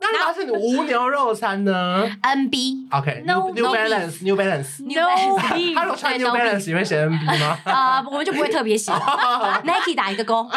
[0.02, 5.74] 那它是无牛肉餐呢？NB OK，New Balance，New Balance，New Balance。
[5.76, 7.58] 他如果穿 New Balance，你会写 NB 吗？
[7.66, 8.92] 啊，我们就不会特别写
[9.64, 10.48] ，Nike 打一个勾。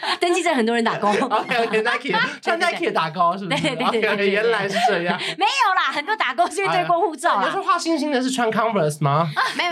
[0.20, 3.62] 登记证很多人打工，OK，Nike， 穿 Nike 打工是不是？
[3.62, 5.18] 对对对对，原来是这样。
[5.38, 7.42] 没有啦，很多打工是因为对过护照。
[7.44, 9.28] 有说画星星的是穿 Converse 吗？
[9.56, 9.70] 没有，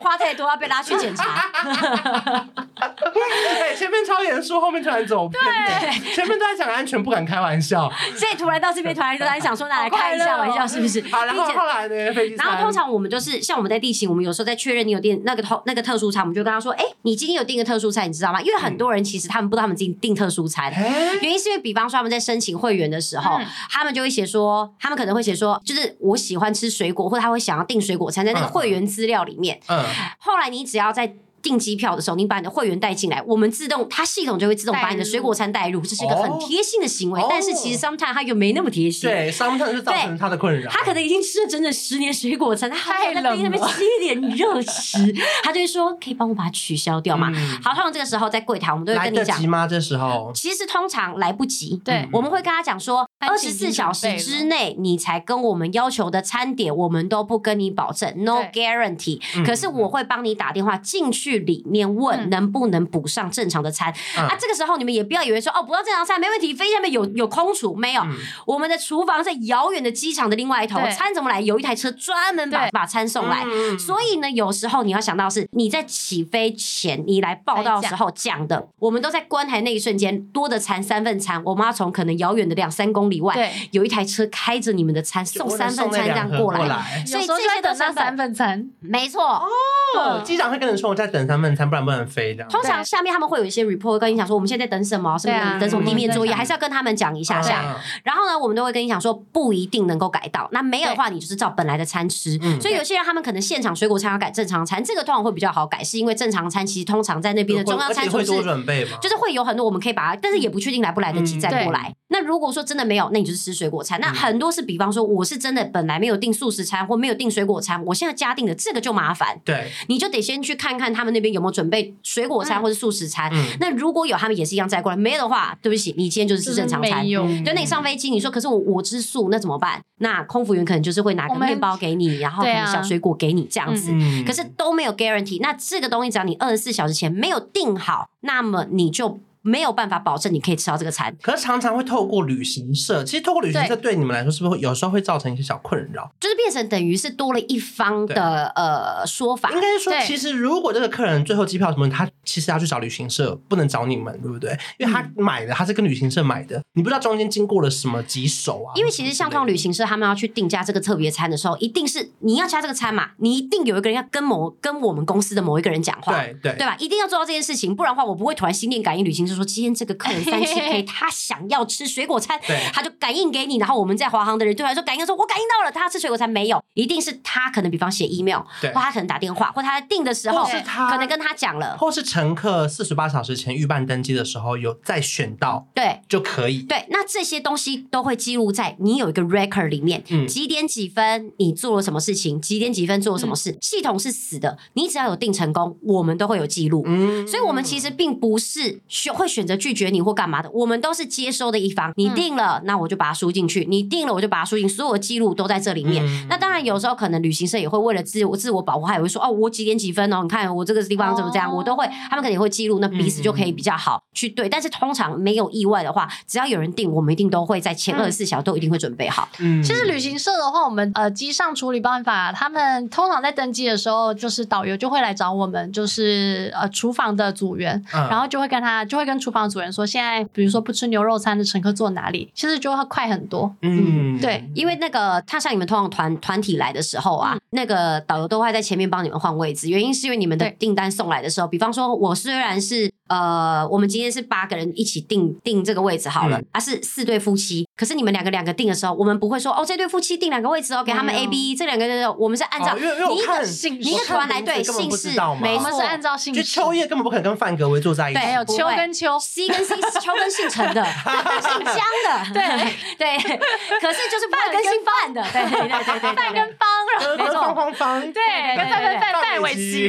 [0.00, 1.24] 花太多要被拉去检查。
[2.80, 5.38] 哎，前面超严肃，后面突然走偏。
[5.42, 7.90] 对，前面都在讲安全，不敢开玩笑。
[8.16, 11.02] 所以突然到这边，突然突然想说，拿来开一下玩笑，是不是？
[11.12, 11.94] 好，然后后来呢？
[12.36, 20.72] 然后通常我们就是像我们在地勤，我们有时候在确认你有订那个特那个特殊餐，我们就跟他说：“哎，你今天有订个特殊餐，你知道吗？”因为很多人其实他们不知道他们自己订特殊餐，
[21.20, 23.38] 原因是因为比方说他们在申请会员的时候，
[23.70, 29.60] 他们就会写说，他们可能会写说，就是我喜欢吃水果，或者他会想要订水果餐，在那个会员资料里面。
[29.66, 29.84] 嗯。
[30.18, 31.14] 后来你只要在。
[31.42, 37.20] 订机票的时候，你把你的会员带进来，我们自动，它系统就会自动把你的水果餐带入，这是一个很贴心的行为。
[37.28, 40.70] 但是其实 sometimes 它又没那么贴心，对，sometimes 是造成他的困扰。
[40.70, 49.66] 他可能已经吃了整整十年水果餐，他还在那边吃一点热食， 他就会说：“可以帮我把它取消掉吗？”好，通常这个时候在柜台，我们都会跟你讲，来得及吗？
[49.66, 51.80] 这时候其实通常来不及。
[51.84, 59.20] 对，我们会跟他讲说，二十四小时之内你才跟我们要求的餐点，我们都不跟你保证，no guarantee。
[59.44, 62.30] 可是我会帮你打电话进去里面问。
[62.30, 63.92] 能不能补上正常的餐？
[64.16, 68.02] 嗯、啊，这个时候你们也不要以为说哦，补上正常餐没问题，飞机上面有有空厨没有？
[68.02, 68.14] 嗯、
[68.46, 71.40] 我们的厨房在遥远的机场的另外一头，餐怎么来？
[71.40, 73.44] 有一台车专门把把餐送来。
[73.44, 90.22] 嗯、所以呢，有时候你要想到是你在起飞前你来报道的时候讲的，我们都在关台那一瞬间多的餐三份餐，我们要从可能遥远的两三公里外，对有一台车开着你们的餐送三份餐这样过来，过来所以这些都是三份餐，没错哦。
[90.24, 92.34] 机长会跟你说我在等三份餐，不然不能飞。
[92.48, 97.76] 通常下面他们会有一些 report 跟你讲说，我们现在在等什么，是不是等什么地面作业，还是要跟他们讲一下下。
[98.04, 100.48] 然后呢，我们都会跟你讲说，不一定能够改到。
[100.52, 102.38] 那没有的话，你就是照本来的餐吃。
[102.60, 111.94] 所以有些人他们可能现场水果餐要改正常餐，这个通常会比较好改，是因为正常餐其实通常在那边的中央餐厨是就是会有很多我们可以把它，但是也不确定来不来得及再过来。
[112.08, 114.00] 那如果说真的没有，那你就是吃水果餐。
[114.00, 119.38] 那很多是比方说，我是真的本来没有订素食餐或没有订水果餐，我现在加订的这个就麻烦。
[119.44, 121.09] 对，你就得先去看看他们。
[121.10, 123.30] 们那边有没有准备水果餐或者素食餐。
[123.32, 124.96] 嗯、那如果有，他们也是一样载过来。
[124.96, 127.04] 没有的话，对不起，你今天就是吃正常餐。
[127.04, 129.82] 对，那你上飞机，你说可是我我吃素，那怎么办？
[129.98, 133.90] 那空服员可能就是会拿个面包给你，然后可能小水果给你这样子。
[133.92, 135.40] 嗯、可是都没有 guarantee。
[135.40, 139.20] 那这个东西只要你二十四小时前没有定好，那么你就。
[139.42, 146.10] 没有办法保证你可以吃到这个餐，可是常常会透过旅行社，其实透过旅行社对你们来说是不是会有时候会造成一些小困扰？
[146.20, 149.50] 就是变成等于是多了一方的呃说法。
[149.50, 154.50] 应该说，其实如果这个客人最后机票什么，他其实要去找旅行社，不能找你们，对不对？
[154.78, 158.72] 因为他买的他是跟旅行社买的，你不知道中间经过了什么几手啊。
[158.76, 166.76] 因为其实像这种旅行社，他们要去定价这个特别餐的时候，一定是你要加这个餐嘛，你一定有一个人要跟某跟我们公司的某一个人讲话，对对对吧？
[166.78, 170.10] 一定要做到这件事情，不然的话，我不会突然心电感应旅行社说今天这个客。
[170.10, 172.36] 人三七 K，他想要吃水果餐，
[172.72, 186.62] 他就感应给你，然后我们在华航的人对他说感应说，我感应到了，他要吃水果餐没有，一定是他可能比方写 email，或他可能打电话，或他在订的时候，是他可能跟他讲了，或是乘客四十八小时前预办登机的时候有再选到，对，就可以。
[186.62, 200.80] 对，那这些东西都会记录在你有一个 record 里面，嗯，几点几分你做了什么事情，几点几分做了什么事，系统是死的，你只要有订成功，我们都会有记录，嗯，所以我们其实并不是选会选择拒绝你或干嘛的，我们。
[200.80, 206.02] 都是接收的一方，你定了，嗯、那我就把它输进去；你定了，我就把它输进，所有的记录都在这里面。
[206.02, 214.48] 嗯、那当然，有时候可能旅行社也会为了自我自我保护，他也会说：“哦，我几点几分哦，你看我这个地方怎么这样？”哦、我都会，他们肯定会记录，那彼此就可以比较好去对。
[214.48, 219.28] 嗯、但是通常没有意外的话，只要有人定，我们一定都会在前二十四小时都一定会准备好。
[219.38, 231.44] 嗯，其实旅行社的话，我们呃机上处理办法，他们通常在登机的时候，就是导游就会来找我们，就是呃厨房的组员，嗯、然后就会跟他就会跟厨房的组员说，现在比如说不吃牛肉餐的。
[231.50, 233.52] 乘客坐哪里，其实就会快很多。
[233.62, 239.68] 嗯，对，因为那个他像你们通常团团体来的时候啊，嗯、那个导游都会在前面帮你们换位置。
[239.68, 242.92] 原因是因为你们的订单送来的时候，比方说我虽然是。
[243.10, 256.40] 呃，我们今天是八个人一起订订这个位置好了，啊是四对夫妻，可是你们两个两个订的时候，我们不会说哦，这对夫妻订两个位置哦，给他们 A B，这两个我们是按照你的姓，你的团来对姓氏，没错，我们是按照姓氏。
[256.40, 260.84] 就秋叶根本不可能跟范格维坐在一起，对，有秋跟秋，C 跟 C，秋跟姓陈的，
[261.42, 261.74] 姓江
[262.06, 262.42] 的，对
[262.96, 263.18] 对，
[263.80, 268.22] 可是就是范跟姓范的，对对对对，范跟方，没错，方方对，
[268.56, 269.88] 范范范范玮琪，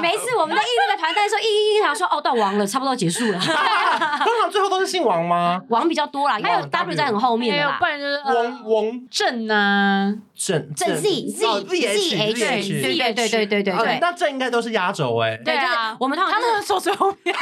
[0.00, 2.04] 每次我们在印那个团单的时候，印印印，他说。
[2.14, 3.38] 哦，到王了，差不多结束了。
[3.40, 5.60] 通常最后都是姓王吗？
[5.68, 7.76] 王比较多啦，还有 W 在很后面的啦。
[7.80, 11.76] 不然就是王王郑啊，郑郑 Z Z Z
[12.16, 13.98] H，对对对对对对对。
[14.00, 15.36] 那这应该都是压轴哎。
[15.44, 17.34] 对啊，我们通常他们坐最后面，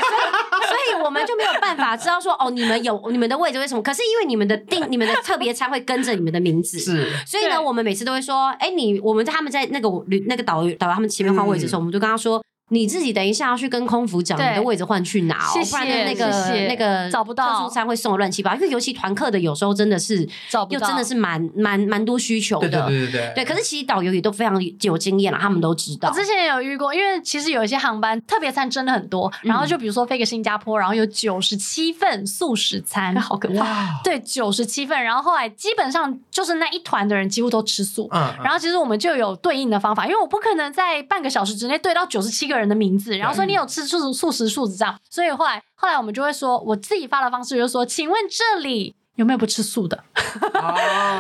[0.66, 3.82] 所以我们就没有办法知道说哦，你们有你们的位置为什么？
[3.82, 7.06] 可是因为你们的定你们的特别餐会跟着你们的名字，是。
[7.26, 12.42] 所以呢，我们每次都会说，哎，你我们在他们在那个旅那个导游导游他们前面换位置的时候，我们就跟他说。
[12.72, 16.26] 你自己等一下要去跟空服讲你的位置换去哪哦，不然那个
[16.66, 18.56] 那个找不到特殊餐会送的乱七八糟。
[18.56, 22.68] 因为尤其团客的有时候真的是找不到，又真的是蛮蛮蛮多需求的。
[22.88, 23.44] 对对对对。
[23.44, 26.08] 可是其实导游也都非常有经验了，他们都知道。
[26.08, 34.00] 我之前也有遇过，因为其实有一些航班特别餐真的很多，然后就比如说飞个新加坡，然后有九十七份素食餐，好可怕。
[34.02, 38.08] 对，九十七份，然后后来基本上就是那一团的人几乎都吃素。
[38.12, 38.32] 嗯。
[38.42, 43.42] 然后其实我们就有对应的方法，因为我不可能在半个小时之内对到九十七个人的名字，然后说。
[43.44, 50.02] 你有吃素素食素食这样，所以后来后来我们就会说，我自己发的方式就是说，请问这里有没有不吃素的？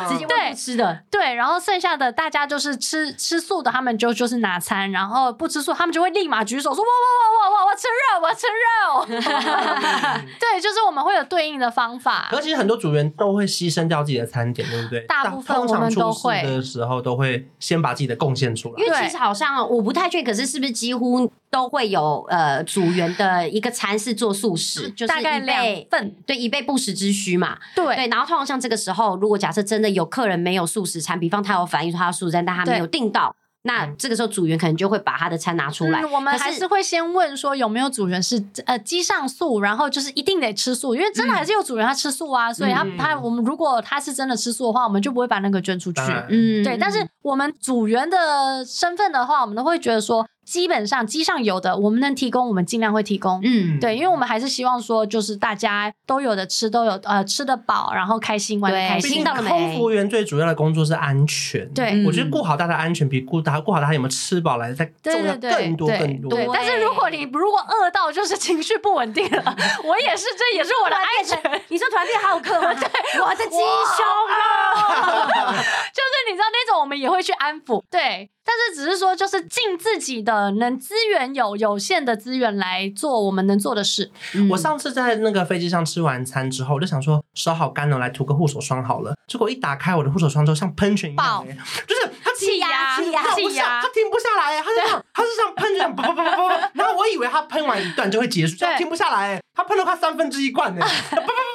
[0.08, 10.22] 直接问不吃的，对，然后剩下的大家就是吃吃素的，他们就就是拿餐，然后不吃素，他们就会立马举手说，我我我我我，我吃肉，我吃肉。
[10.40, 12.28] 对， 就是我们会有对应的方法。
[12.30, 15.00] 可是其实很多组员都会牺牲掉自己的餐点，对不对？
[15.02, 21.30] 大部分我们都会的时候都会先把自己的贡献出来，因为其实好像我不太确定，可是是不是几乎？
[21.52, 27.58] 都会有呃组员的一个餐是做素食，就是大概两份，对，以备不时之需嘛。
[27.76, 36.04] 对对，然后通常像这个时候，如果假设真的有客人没有素食餐，比方他有反映说他的素食餐，但他没有订到，那这个时候组员可能就会把他的餐拿出来。
[36.06, 46.00] 我们还是会先问说有没有组员是呃机上素，然后就是一定得吃素，因为真的还是有组员他吃素啊，所以他他我们如果他是真的吃素的话，我们就不会把那个捐出去。
[46.28, 46.76] 嗯，对。
[46.76, 50.26] 但是我们组员的身份的话，我们都会觉得说。
[50.44, 53.40] 基本上机上有的，我们能提供，我们尽量会提供。
[53.44, 59.22] 嗯，对，因为我们还是希望说，就是大家都有的吃，都有呃吃得饱，然后开心玩得开心。
[59.22, 61.68] 对，空服员最主要的工作是安全。
[61.72, 66.30] 对，我觉得顾好大家安全比顾大顾好他有没有吃饱来的再重要更多更多。
[66.30, 71.62] 对，但是如果你如果饿到就是情绪不稳定了， 我也是，这也是我的安全。
[71.68, 72.74] 你说团变好客吗？
[72.74, 72.88] 对，
[73.22, 75.22] 我的鸡胸肉，
[75.92, 78.28] 就是你知道那种我们也会去安抚，对。
[78.44, 84.10] 但是只是说，就是尽自己的能资源有有限的资源来做我们能做的事。
[84.34, 89.14] 嗯、我上次在那个飞机上吃完餐之后，我就想说手好干哦，来涂个护手霜好了。
[89.28, 96.70] 结果一打开我的护手霜之后，像喷泉一样，爆就是它气压气压气压，他停不下来，他是这样，它是像喷泉，啪啪啪啪啪。
[96.74, 100.84] 然后我以为他喷完一段就会结束，它停不下来，他喷了快三分之一罐呢。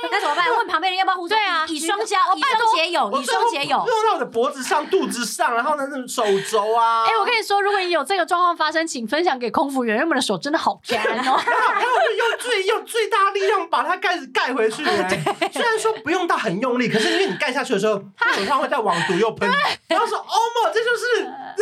[0.09, 0.47] 那怎么办？
[0.57, 1.39] 问旁边人要不要护手霜？
[1.39, 7.05] 对啊，以双胶，以双结友，以双结友，用到我的脖子上、肚子上，然后呢，那种手肘啊。
[7.05, 11.09] 哎，我跟你说，如果你有这个状况发生，请分享给空服员，因为我们的手真的好干哦。
[11.15, 14.83] 然后，然后我就用最用最大力量把它盖子盖回去。
[14.85, 19.49] 虽然说不用到很用力，可是因为你盖下去的时候，它手上会再往毒又喷。
[19.87, 20.33] 然后说：“哦
[20.63, 21.56] 莫，这就是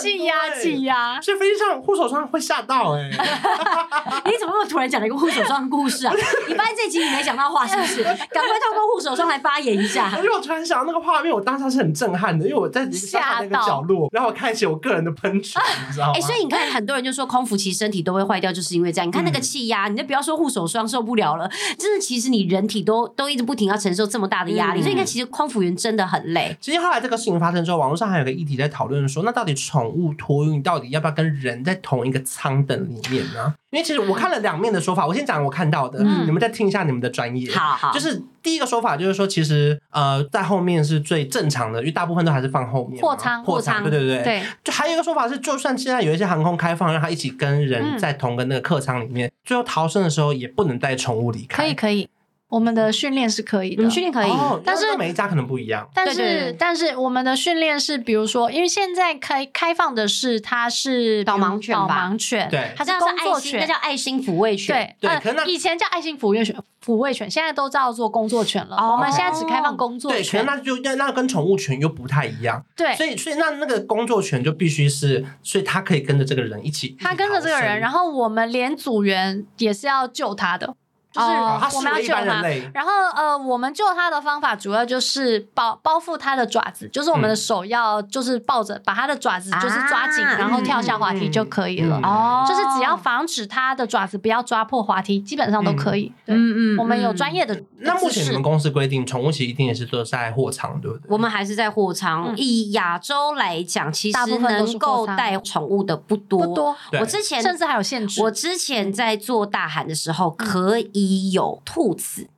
[0.00, 3.10] 气压气压。”所以飞机上护手霜会吓到哎。
[4.24, 6.12] 你怎么那么突然讲了一个护手霜的故事啊？
[6.48, 8.02] 你发现这集你没讲到话是不是？
[8.04, 10.10] 赶快透过护手霜来发言一下。
[10.16, 16.12] 因为我突然想到那个画面，我当下是很震撼的，因为我在下那个角落，然后我开启我个人的喷泉，你知道吗？
[16.16, 19.06] 哎，所以你看，很多人就说空服其实身体都会坏掉，就是因为这样。
[19.06, 24.80] 你看那个气压，你就不要说护手霜受不了了，真的，其实你人体都都一直不停要承受这么大的压力。
[24.80, 26.56] 所以你看，其实空服员真的很累。
[26.60, 33.54] 其实后来这个事情发生之后，网络上还有个议题在讨论说，那到底宠物托运到底要不要跟人在同一个舱等里面呢？
[33.70, 37.52] 因为其实我看了两面的说法，我先讲我看到的，你们再听一下你们的专业。
[37.52, 43.02] 好好，就是第一个说法就是说，其实呃，在后面是最正常的，因为大部分都还是放后面。
[43.02, 44.42] 货舱，货舱，对对对对。
[44.64, 51.64] 就还有一个说法是，就算现在有一些航空开放，让它一起跟人在同个那个客舱里面，最后逃生的时候也不能带宠物离开。
[51.64, 52.08] 可以可以。
[52.48, 54.30] 我们的训练是可以的，训练可以，
[54.64, 55.88] 但是每一家可能不一样。
[55.92, 61.86] 但是但是我们的训练是，比如说，因为现在开开放的是它是导盲犬吧？
[61.88, 64.94] 导盲犬，对，它叫工作犬，那叫爱心抚慰犬。
[65.00, 68.76] 对对，可能以前叫爱心抚慰犬，抚慰犬现在都叫做工作犬了。
[68.76, 72.64] 我们现在只开放工作犬，对，那就那那跟宠物犬又不太一样。
[72.76, 80.76] 对，所以所以那那个工作犬就必须是，所以它可以跟着这个人一起，它跟着这个人，然后我们连组员也是要救他的。
[81.16, 81.22] 就
[81.70, 82.42] 是我们要救它，
[82.74, 91.98] 然后呃，我们救它的方法主要就是包包覆它的爪子，就是我们的手要就是抱着把它的爪子就是抓紧，然后跳下滑梯就可以了。
[92.02, 96.12] 哦，就是只要防止它的爪子不要抓破滑梯，基本上都可以。
[96.26, 97.60] 嗯嗯，我们有专业的。
[97.78, 101.06] 那目前你们公司规定，宠物其实一定也是都在货仓，对不对？
[101.08, 102.34] 我们还是在货仓。
[102.36, 106.46] 以亚洲来讲，其实能够带宠物的不多。
[106.46, 106.76] 不多。
[107.00, 108.22] 我之前甚至还有限制。
[108.22, 111.05] 我之前在做大韩的时候，可以。
[111.32, 112.28] 有兔子，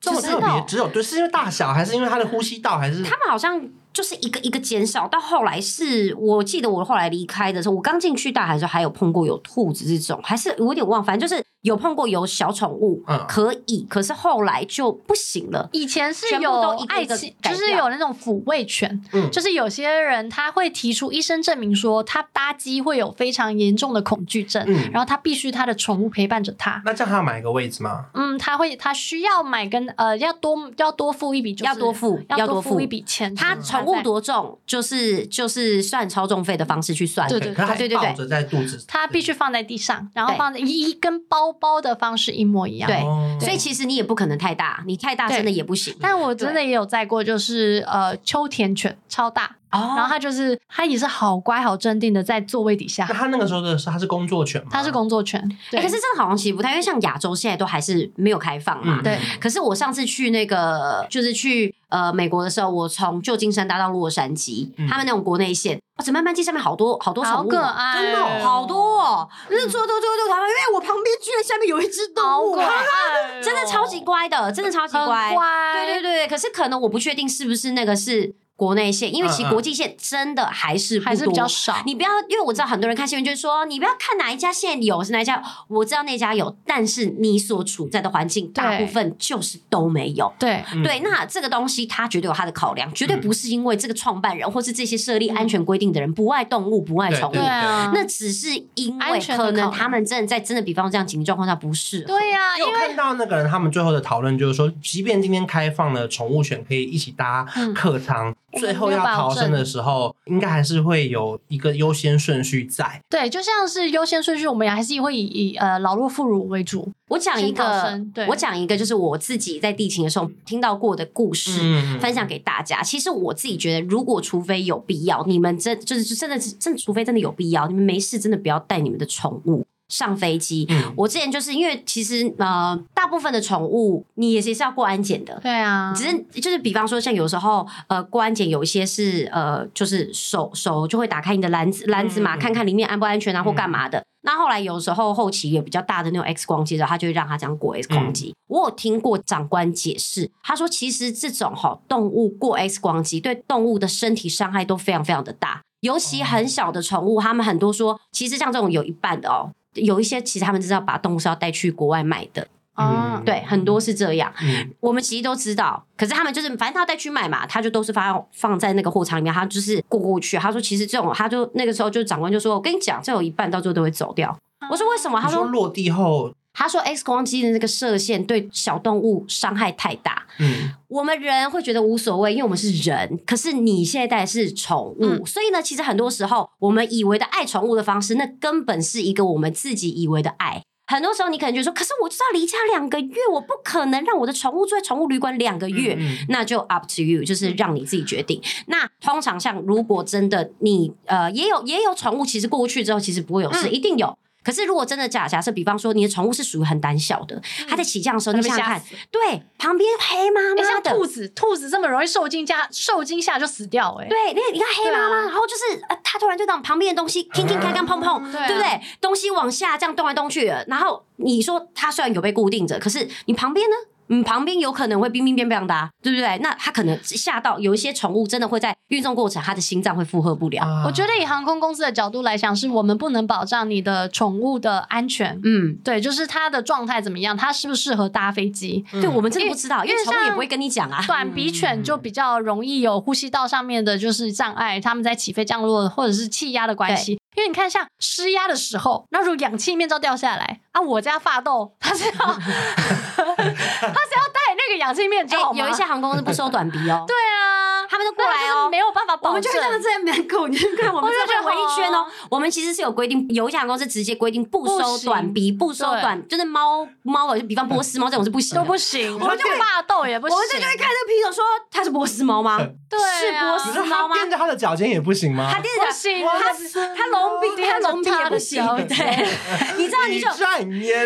[0.00, 3.60] 这么特别，只有对，是因为大小，还是因为它的呼吸道，还是他们好像
[3.92, 11.42] 就是一个一个减少，到后来是我记得我后来离开的时候，我刚进去大海的时候还有碰过有兔子这种，还是我有点忘，反正就是。
[11.64, 15.66] 有碰过有小宠物，可以，可是后来就不行了。
[15.72, 16.52] 以前是有
[16.88, 19.02] 爱情，就是有那种抚慰犬，
[19.32, 24.62] 就是有些人他会提出医生证明说他搭机会有非常严重的恐惧症，
[24.92, 26.82] 然后他必须他的宠物陪伴着他。
[26.84, 28.04] 那这样他要买一个位置吗？
[28.12, 33.34] 嗯，他会，他需要买跟呃要多要多付一笔，要多付要多付一笔钱。
[33.34, 37.26] 他宠物多重，就是就是算超重费的方式去算。
[37.26, 41.53] 对对对对对，抱着在肚子，他必须放在地上，然后放在一根包。
[41.60, 43.00] 包的方式一模一样，对，
[43.40, 45.94] 所以其实你也不可能太大，你太大真的也不行。
[46.00, 53.06] 但我真的也有载过，就是呃秋田犬超大，然后他就是他也是好乖好镇定的在座位底下。
[53.08, 54.68] 那他那个时候的是他是工作犬吗？
[54.70, 59.00] 他是工作犬，可是这个好像其实不太，因为像亚洲现在都还是没有开放嘛。
[59.02, 59.18] 对。
[59.40, 65.78] 可是我上次去那个就是去呃美国的时候，我从旧金山搭到洛杉矶，他们那种国内线。
[65.96, 69.28] 哦，整班班机上面好多好多宠物，真的好多哦！
[69.48, 72.56] 就是坐坐坐坐他们，因为我旁边居然下面有一只动物，
[73.40, 75.30] 真的超级乖的，真的超级乖，
[75.74, 76.26] 对对对。
[76.26, 78.34] 可是可能我不确定是不是那个是。
[78.56, 81.82] 国内线，因为其实国际线真的还是不多，还是比较少。
[81.84, 90.32] 你不要，因为我知道很多人看新闻就是说，你不要看哪一家线有是哪一家，我知道那家有，但是你所处在的环境大部分就是都没有。
[90.38, 102.06] 对对，那这个东西它绝对有它的考量，绝对不是因为这个创办人或是这些设立安全规定的人不爱动物、不爱宠物，那只是因为可能他们真的在真的，比方这样紧急状况下不适合。
[102.06, 107.44] 对呀，因为我看到那个人他们最后的讨论就是说，即便今天开放了宠物犬可以一起搭
[107.74, 108.32] 客舱。
[108.58, 113.00] 最后要逃生的时候，应该还是会有一个优先顺序在。
[113.08, 116.90] 对，就像是优先顺序，我们还是会以以呃老弱妇孺为主。
[117.08, 122.82] 我讲一个，我讲一个，就是我自己在地勤的时候听到过的故事，嗯、分享给大家。
[122.82, 130.66] 其实我自己觉得，如果除非有必要，你们真就是真的真的，除非真的有必要，你们没事真的不要带你们的宠物上飞机。
[130.70, 135.38] 嗯、我之前就是因为其实呃，大部分的宠物你也是要过安检的。
[135.42, 143.98] 对啊，只是就是比方说，像有时候呃过安检有一些是呃就是手手就会打开你的篮子篮子嘛，嗯、看看里面安不安全啊或干嘛的。
[143.98, 148.30] 嗯、那后来有时候后期也比较大的那种 X 光机的，他就会让他这样过 X 光机。
[148.30, 155.60] 嗯、我有听过长官解释，他说其实这种哈动物过 X 光机对动物的身体伤害都非常非常的大。
[155.80, 162.46] 尤其很小的宠物，他们很多说，其实像这种有一半的哦，有一些其实他们知道把动物是要带去国外卖的，
[162.76, 164.32] 嗯，对，很多是这样。
[164.42, 170.36] 嗯，我们其实都知道，可是他们就是反正他要带去卖嘛，他就都是放放在那个货仓里面，他就是过过去。
[170.36, 174.36] 他说其实这种，他就那个时候就长官就说，我跟你讲，这有一半到最后都会走掉。
[174.70, 175.20] 我说为什么？
[175.20, 176.32] 他说，说落地后。
[176.54, 180.24] 他说：“X 光机的那个射线对小动物伤害太大。
[180.38, 183.18] 嗯，我们人会觉得无所谓，因为我们是人。
[183.26, 190.62] 可是你现在带的是宠物，嗯、所以呢，其实很多时候我们以为的爱宠物的方式，那根本是一个我们自己以为的爱。
[190.86, 195.96] 很多时候你可能觉得说，可是我就是要离家两个月，我不可能让我的宠物住在宠物旅馆两个月。
[195.98, 198.40] 嗯嗯，那就 up to you，就是让你自己决定。
[198.66, 214.06] 那通常像如果真的你呃也有也有宠物，其实过去之后其实不会有事，嗯、一定有。”可是，如果真的假假设，比方说你的宠物是属于很胆小的，它在起降的时候，你想想看，对，旁边黑妈妈的像兔子，兔子这么容易受惊吓，受惊吓就死掉哎。
[214.06, 218.80] 对，那你看黑妈妈，然后就是呃，它突然就让旁边的东西轻轻开开碰碰，对不对？
[219.00, 223.76] 东西往下这样动来动去，然后你说它虽然有被固定着，可是你旁边呢？
[224.08, 226.38] 嗯，旁边有可能会冰冰冰冰的，对不对？
[226.38, 230.82] 那它可能吓到，有一些宠物真的会在运送过程，它的心脏会负荷不了。
[230.86, 235.40] 我觉得以航空公司的角度来讲，是我们不能保障你的宠物的安全。
[235.44, 238.84] 嗯，对，就是它的状态怎么样，它适不适合搭飞机？
[238.92, 241.02] 对，我们真的不知道，因为宠物也不会跟你讲啊。
[241.06, 247.18] 短鼻犬就比较容易有呼吸道上面的就是障碍，他们在起飞降落或者是气压的关系。
[247.36, 252.12] 因为你看，像施压的时候，那如果氧气面罩掉下来啊，我家发豆它是要
[253.92, 255.52] 他只要戴那个氧气面罩。
[255.52, 257.04] 有一些航空公司不收短鼻哦。
[257.08, 257.53] 对啊，
[257.94, 259.30] 他们都过来哦，没有办法保证。
[259.30, 262.04] 我们就这样在门口，你看我们这边围一圈哦。
[262.28, 269.14] 我们其实是有规定，有一家公司直接规定不收短鼻，不收短，就是猫猫，就比方波斯猫这种是不行，都不行。
[269.16, 270.34] 我们就霸斗也不行。
[270.34, 272.58] 我们这就会看这个品种说它是波斯猫吗？
[272.90, 274.14] 对，是波斯猫吗？
[274.14, 275.48] 垫着它的脚尖也不行吗？
[275.52, 276.52] 它垫着行，它
[276.96, 278.66] 它隆鼻，它隆鼻也不行。
[278.88, 279.28] 对，
[279.78, 280.28] 你知道你就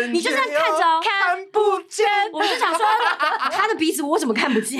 [0.07, 2.07] 你就这样看着哦，看不见。
[2.33, 2.83] 我就想说，
[3.51, 4.79] 它的鼻子我怎么看不见？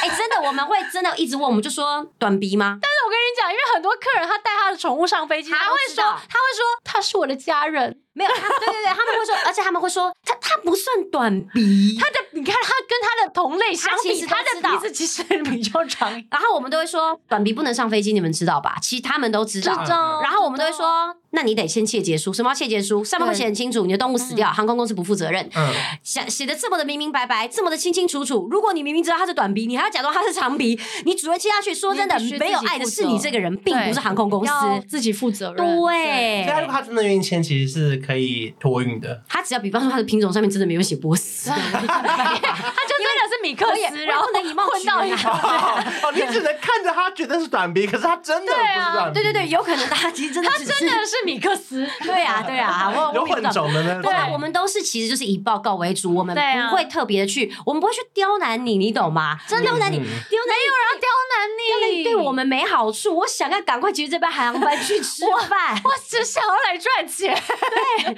[0.00, 2.78] 哎， 真的，我们会真的一直问，我们就说短鼻吗？
[2.80, 8.00] 但是我跟你讲，因为很多客人他带他的宠物上飞机，他会说，他会说他是我的家人。
[8.12, 16.10] 没有，他对对对，他们会说，而且他们会说，他他不算短鼻，他的你看他跟他的同类相比，他的鼻子其实比较长。
[16.30, 18.76] 然后我们都会说，短鼻不能上飞机，你们知道吧？
[18.82, 19.84] 其实他们都知道。
[20.22, 23.04] 然后我们都会说，那你得签切结书，什么叫切结书？
[23.04, 25.48] 上面会写很清楚，你的动物死掉，航空公司不负责任。
[25.54, 28.48] 嗯，写写的这么的明明白白，这么的清清楚楚。
[28.50, 31.72] 如果你明明知道他是短鼻，你还要假装他是长鼻，你只会切下去。
[31.72, 34.52] 说真的，没有爱的是你这个人，并不是航空公司，
[34.88, 35.56] 自己负责任。
[35.56, 39.00] 对，所以如果他真的愿意签，其实是可以托运。
[39.00, 41.50] 的，他只要比方说他的品种上面真的没有写波斯，
[43.50, 44.94] 米克斯，然后能以貌取人。
[44.94, 49.14] 哦，你只能看着他觉得是短鼻，可是他真的不是短鼻。
[49.14, 51.86] 对对对，有可能他其实真的他真的是米克斯。
[52.02, 54.00] 对啊对啊，有混种的呢。
[54.02, 56.36] 对啊，我们都是其实就是以报告为主，我们
[56.70, 59.36] 不会特别的去，我们不会去刁难你，你懂吗？
[59.48, 60.10] 真刁难你，刁难
[60.48, 63.16] 没有人刁难你，对我们没好处。
[63.16, 67.34] 我想要赶快结束这班航班去吃饭，我只想要来赚钱。
[68.04, 68.14] 对。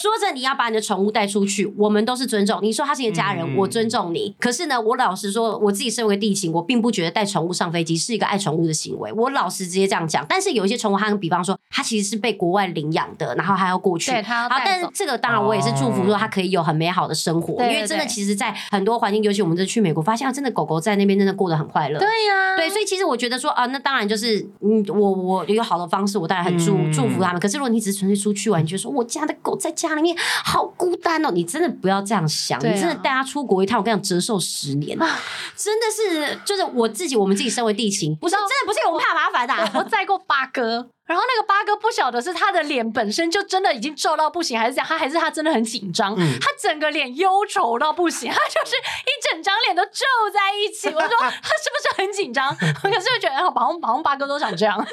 [0.00, 2.58] 说着你要把你的宠物带出去，我们都是尊重。
[2.62, 4.34] 你说他是你的家人，嗯、我尊重你。
[4.38, 9.12] 可是呢，我老实说，我自己身为地勤，我并不觉得带宠物上飞机是一个爱宠物的行为。
[9.12, 10.24] 我老实直接这样讲。
[10.28, 14.10] 但是有一些宠物，它比方说，它其实是被国外领养的，然后还要过去。
[14.10, 14.62] 对，它要带走。
[14.64, 21.98] 但是这个当然我也是祝福说它可以有很美好的生活，哦、因为真的其实，在很多环境，尤其我们这去美国，发现真的狗狗在那边真的过得很快乐。
[21.98, 27.40] 对呀、啊，对，所以其实我觉得说啊，那当然就是嗯，我我有好的方式，我当然很祝、嗯、祝福他们。
[27.40, 30.16] 可是如果你只是纯粹出去玩，你就说我家的狗在家里面。
[30.44, 31.30] 好孤单哦！
[31.32, 35.18] 你真的不要这样想，啊、你真的带它出国一趟，我跟你讲，折寿十年，啊、
[35.56, 40.86] 真的是就是我自己，我们自己身为地勤，不是真的不是我们怕麻烦的、啊， 我载过八哥。
[41.06, 50.88] 然后那个八哥不晓得是他的脸本身就真的已经皱到不行，还是这样，他还是他真的很紧张，嗯、他整个脸忧愁到不行，他就是一整张脸都皱在一起。
[50.90, 51.26] 我说 他
[51.56, 52.54] 是不是很紧张？
[52.54, 54.76] 可是我觉得好像好像八哥都想这样，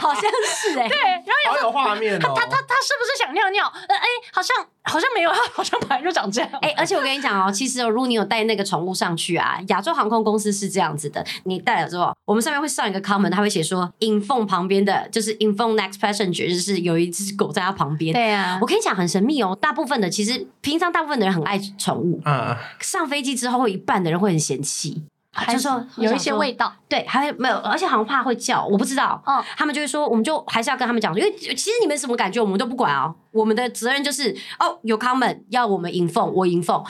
[0.00, 3.66] 好像是哎、欸，对，然后有好有画面、哦、他他他他是不是想尿尿？
[3.88, 4.56] 呃哎，好像。
[4.84, 6.50] 好像没有， 好像本来就长这样。
[6.62, 18.12] 哎、欸，而且我跟你讲哦，其实如果你有带那个宠物上去啊，亚洲航空公司是这样子的，你带了之后，我们上面会上一个 comment，他会写说，in phone 旁边的就是 in phone next passenger，就是有一只狗在他旁边。
[18.12, 25.04] 对啊，我跟你讲很神秘哦，大部分的其实平常大部分的人很爱宠物，嗯，上飞机之后会一半的人会很嫌弃。
[25.48, 29.22] 就说有一些味道，对，还会没有，而且好像怕会叫，我不知道。
[29.24, 33.14] 嗯，他们就会说，我们就还是要跟他们讲，因为其实你们什么感觉，我们都不管哦。
[33.32, 36.84] 我们的责任就是，哦，有 comment 要我们 inform，我 inform。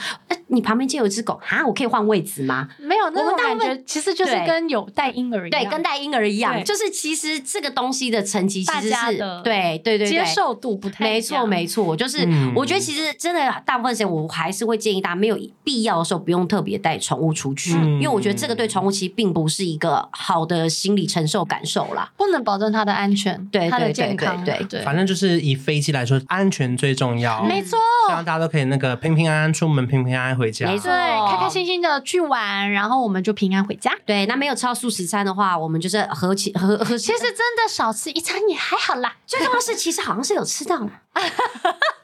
[0.47, 2.67] 你旁边就有一只狗啊，我可以换位置吗？
[2.77, 27.77] 没有，那种感觉其实就是跟有带婴儿一样，对，跟带婴儿一样，就是其实这个东西的层级其实是对对对接受度不太没错没错，就是我觉得其实真的大部分时间我还是会建议大家没有必要的时候不用特别带宠物出去，因为我觉得这个对宠物其实并不是一个好的心理承受感受啦，不能保证它的安全，对它的健康，对对，反正就是以飞机来说，安全最重要，没错，
[28.07, 30.89] 希望大家都可以那个平平安安出门，平平安安回家，没错。
[31.29, 33.91] 开开心心的去玩，然后我们就平安回家。
[34.05, 36.97] 对，那没有吃到素食餐的话，我们就是合起合合。
[36.97, 39.13] 其实真的少吃一餐也还好啦。
[39.27, 40.79] 最重要是，其实好像是有吃到。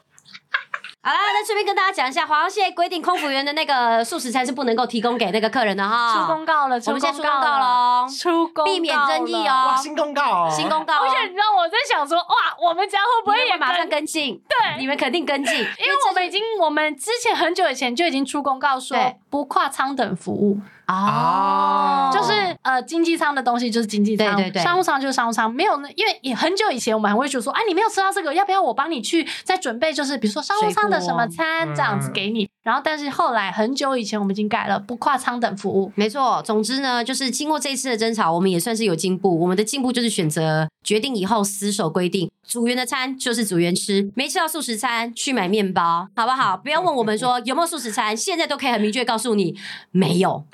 [1.08, 6.12] 好啦，那顺便跟大家讲一下，华航现在规定空服员的那个素食餐是不能够提供给那个客人的哈。
[6.12, 9.68] 出公告了，我们现在出公告了，出公告，避免争议哦。
[9.68, 10.98] 哇新公告，新公告。
[10.98, 14.38] 而且你知道我在想说，哇，我们家会不会也马上跟进？
[14.50, 18.94] 对，你们肯定跟进，因为我们已经，我们之前很久以前就已经出公告说
[19.30, 20.60] 不跨舱等服务。
[20.88, 22.32] 哦，就是
[22.62, 29.92] 呃，经济舱的东西就是经济舱，对对对，商务舱就是商务舱，没有那，因为也很久以前我们还会觉得说，哎，你没有吃到这个，要不要我帮你去再准备？
[29.92, 32.48] 就是比如说商务舱的什么餐这样子给你。
[32.68, 35.90] 然后，但是后来很久以前我们已经改了，不跨舱等服务。
[35.94, 39.40] 没错，总之呢，就是经过这一次的争吵，我们也算是有进步。
[39.40, 46.58] 我们的进步就是选择决定以后死守规定，组员的餐就是组员吃，没吃到素食餐去买面包，好不好？
[46.58, 49.56] 不要问我们说有没有素食餐，现在都可以很明确告诉你
[49.90, 50.44] 没有。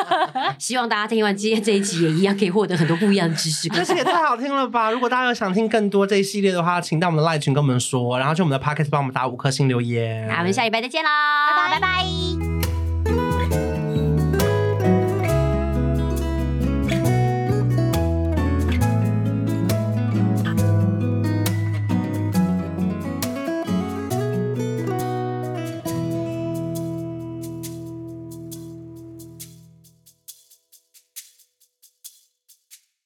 [0.58, 3.68] 希望大家听完今天这一集也一样可以获得很多不一样的知识。
[3.68, 4.90] 这也太好听了吧！
[4.90, 10.26] 如果大家有想听更多这一系列的话，请到我们的 LINE 群跟我们说，然后去我们的 Podcast 帮我们打五颗星留言。
[10.28, 11.57] 那我们下礼拜再见啦！
[11.58, 12.47] 拜拜拜拜。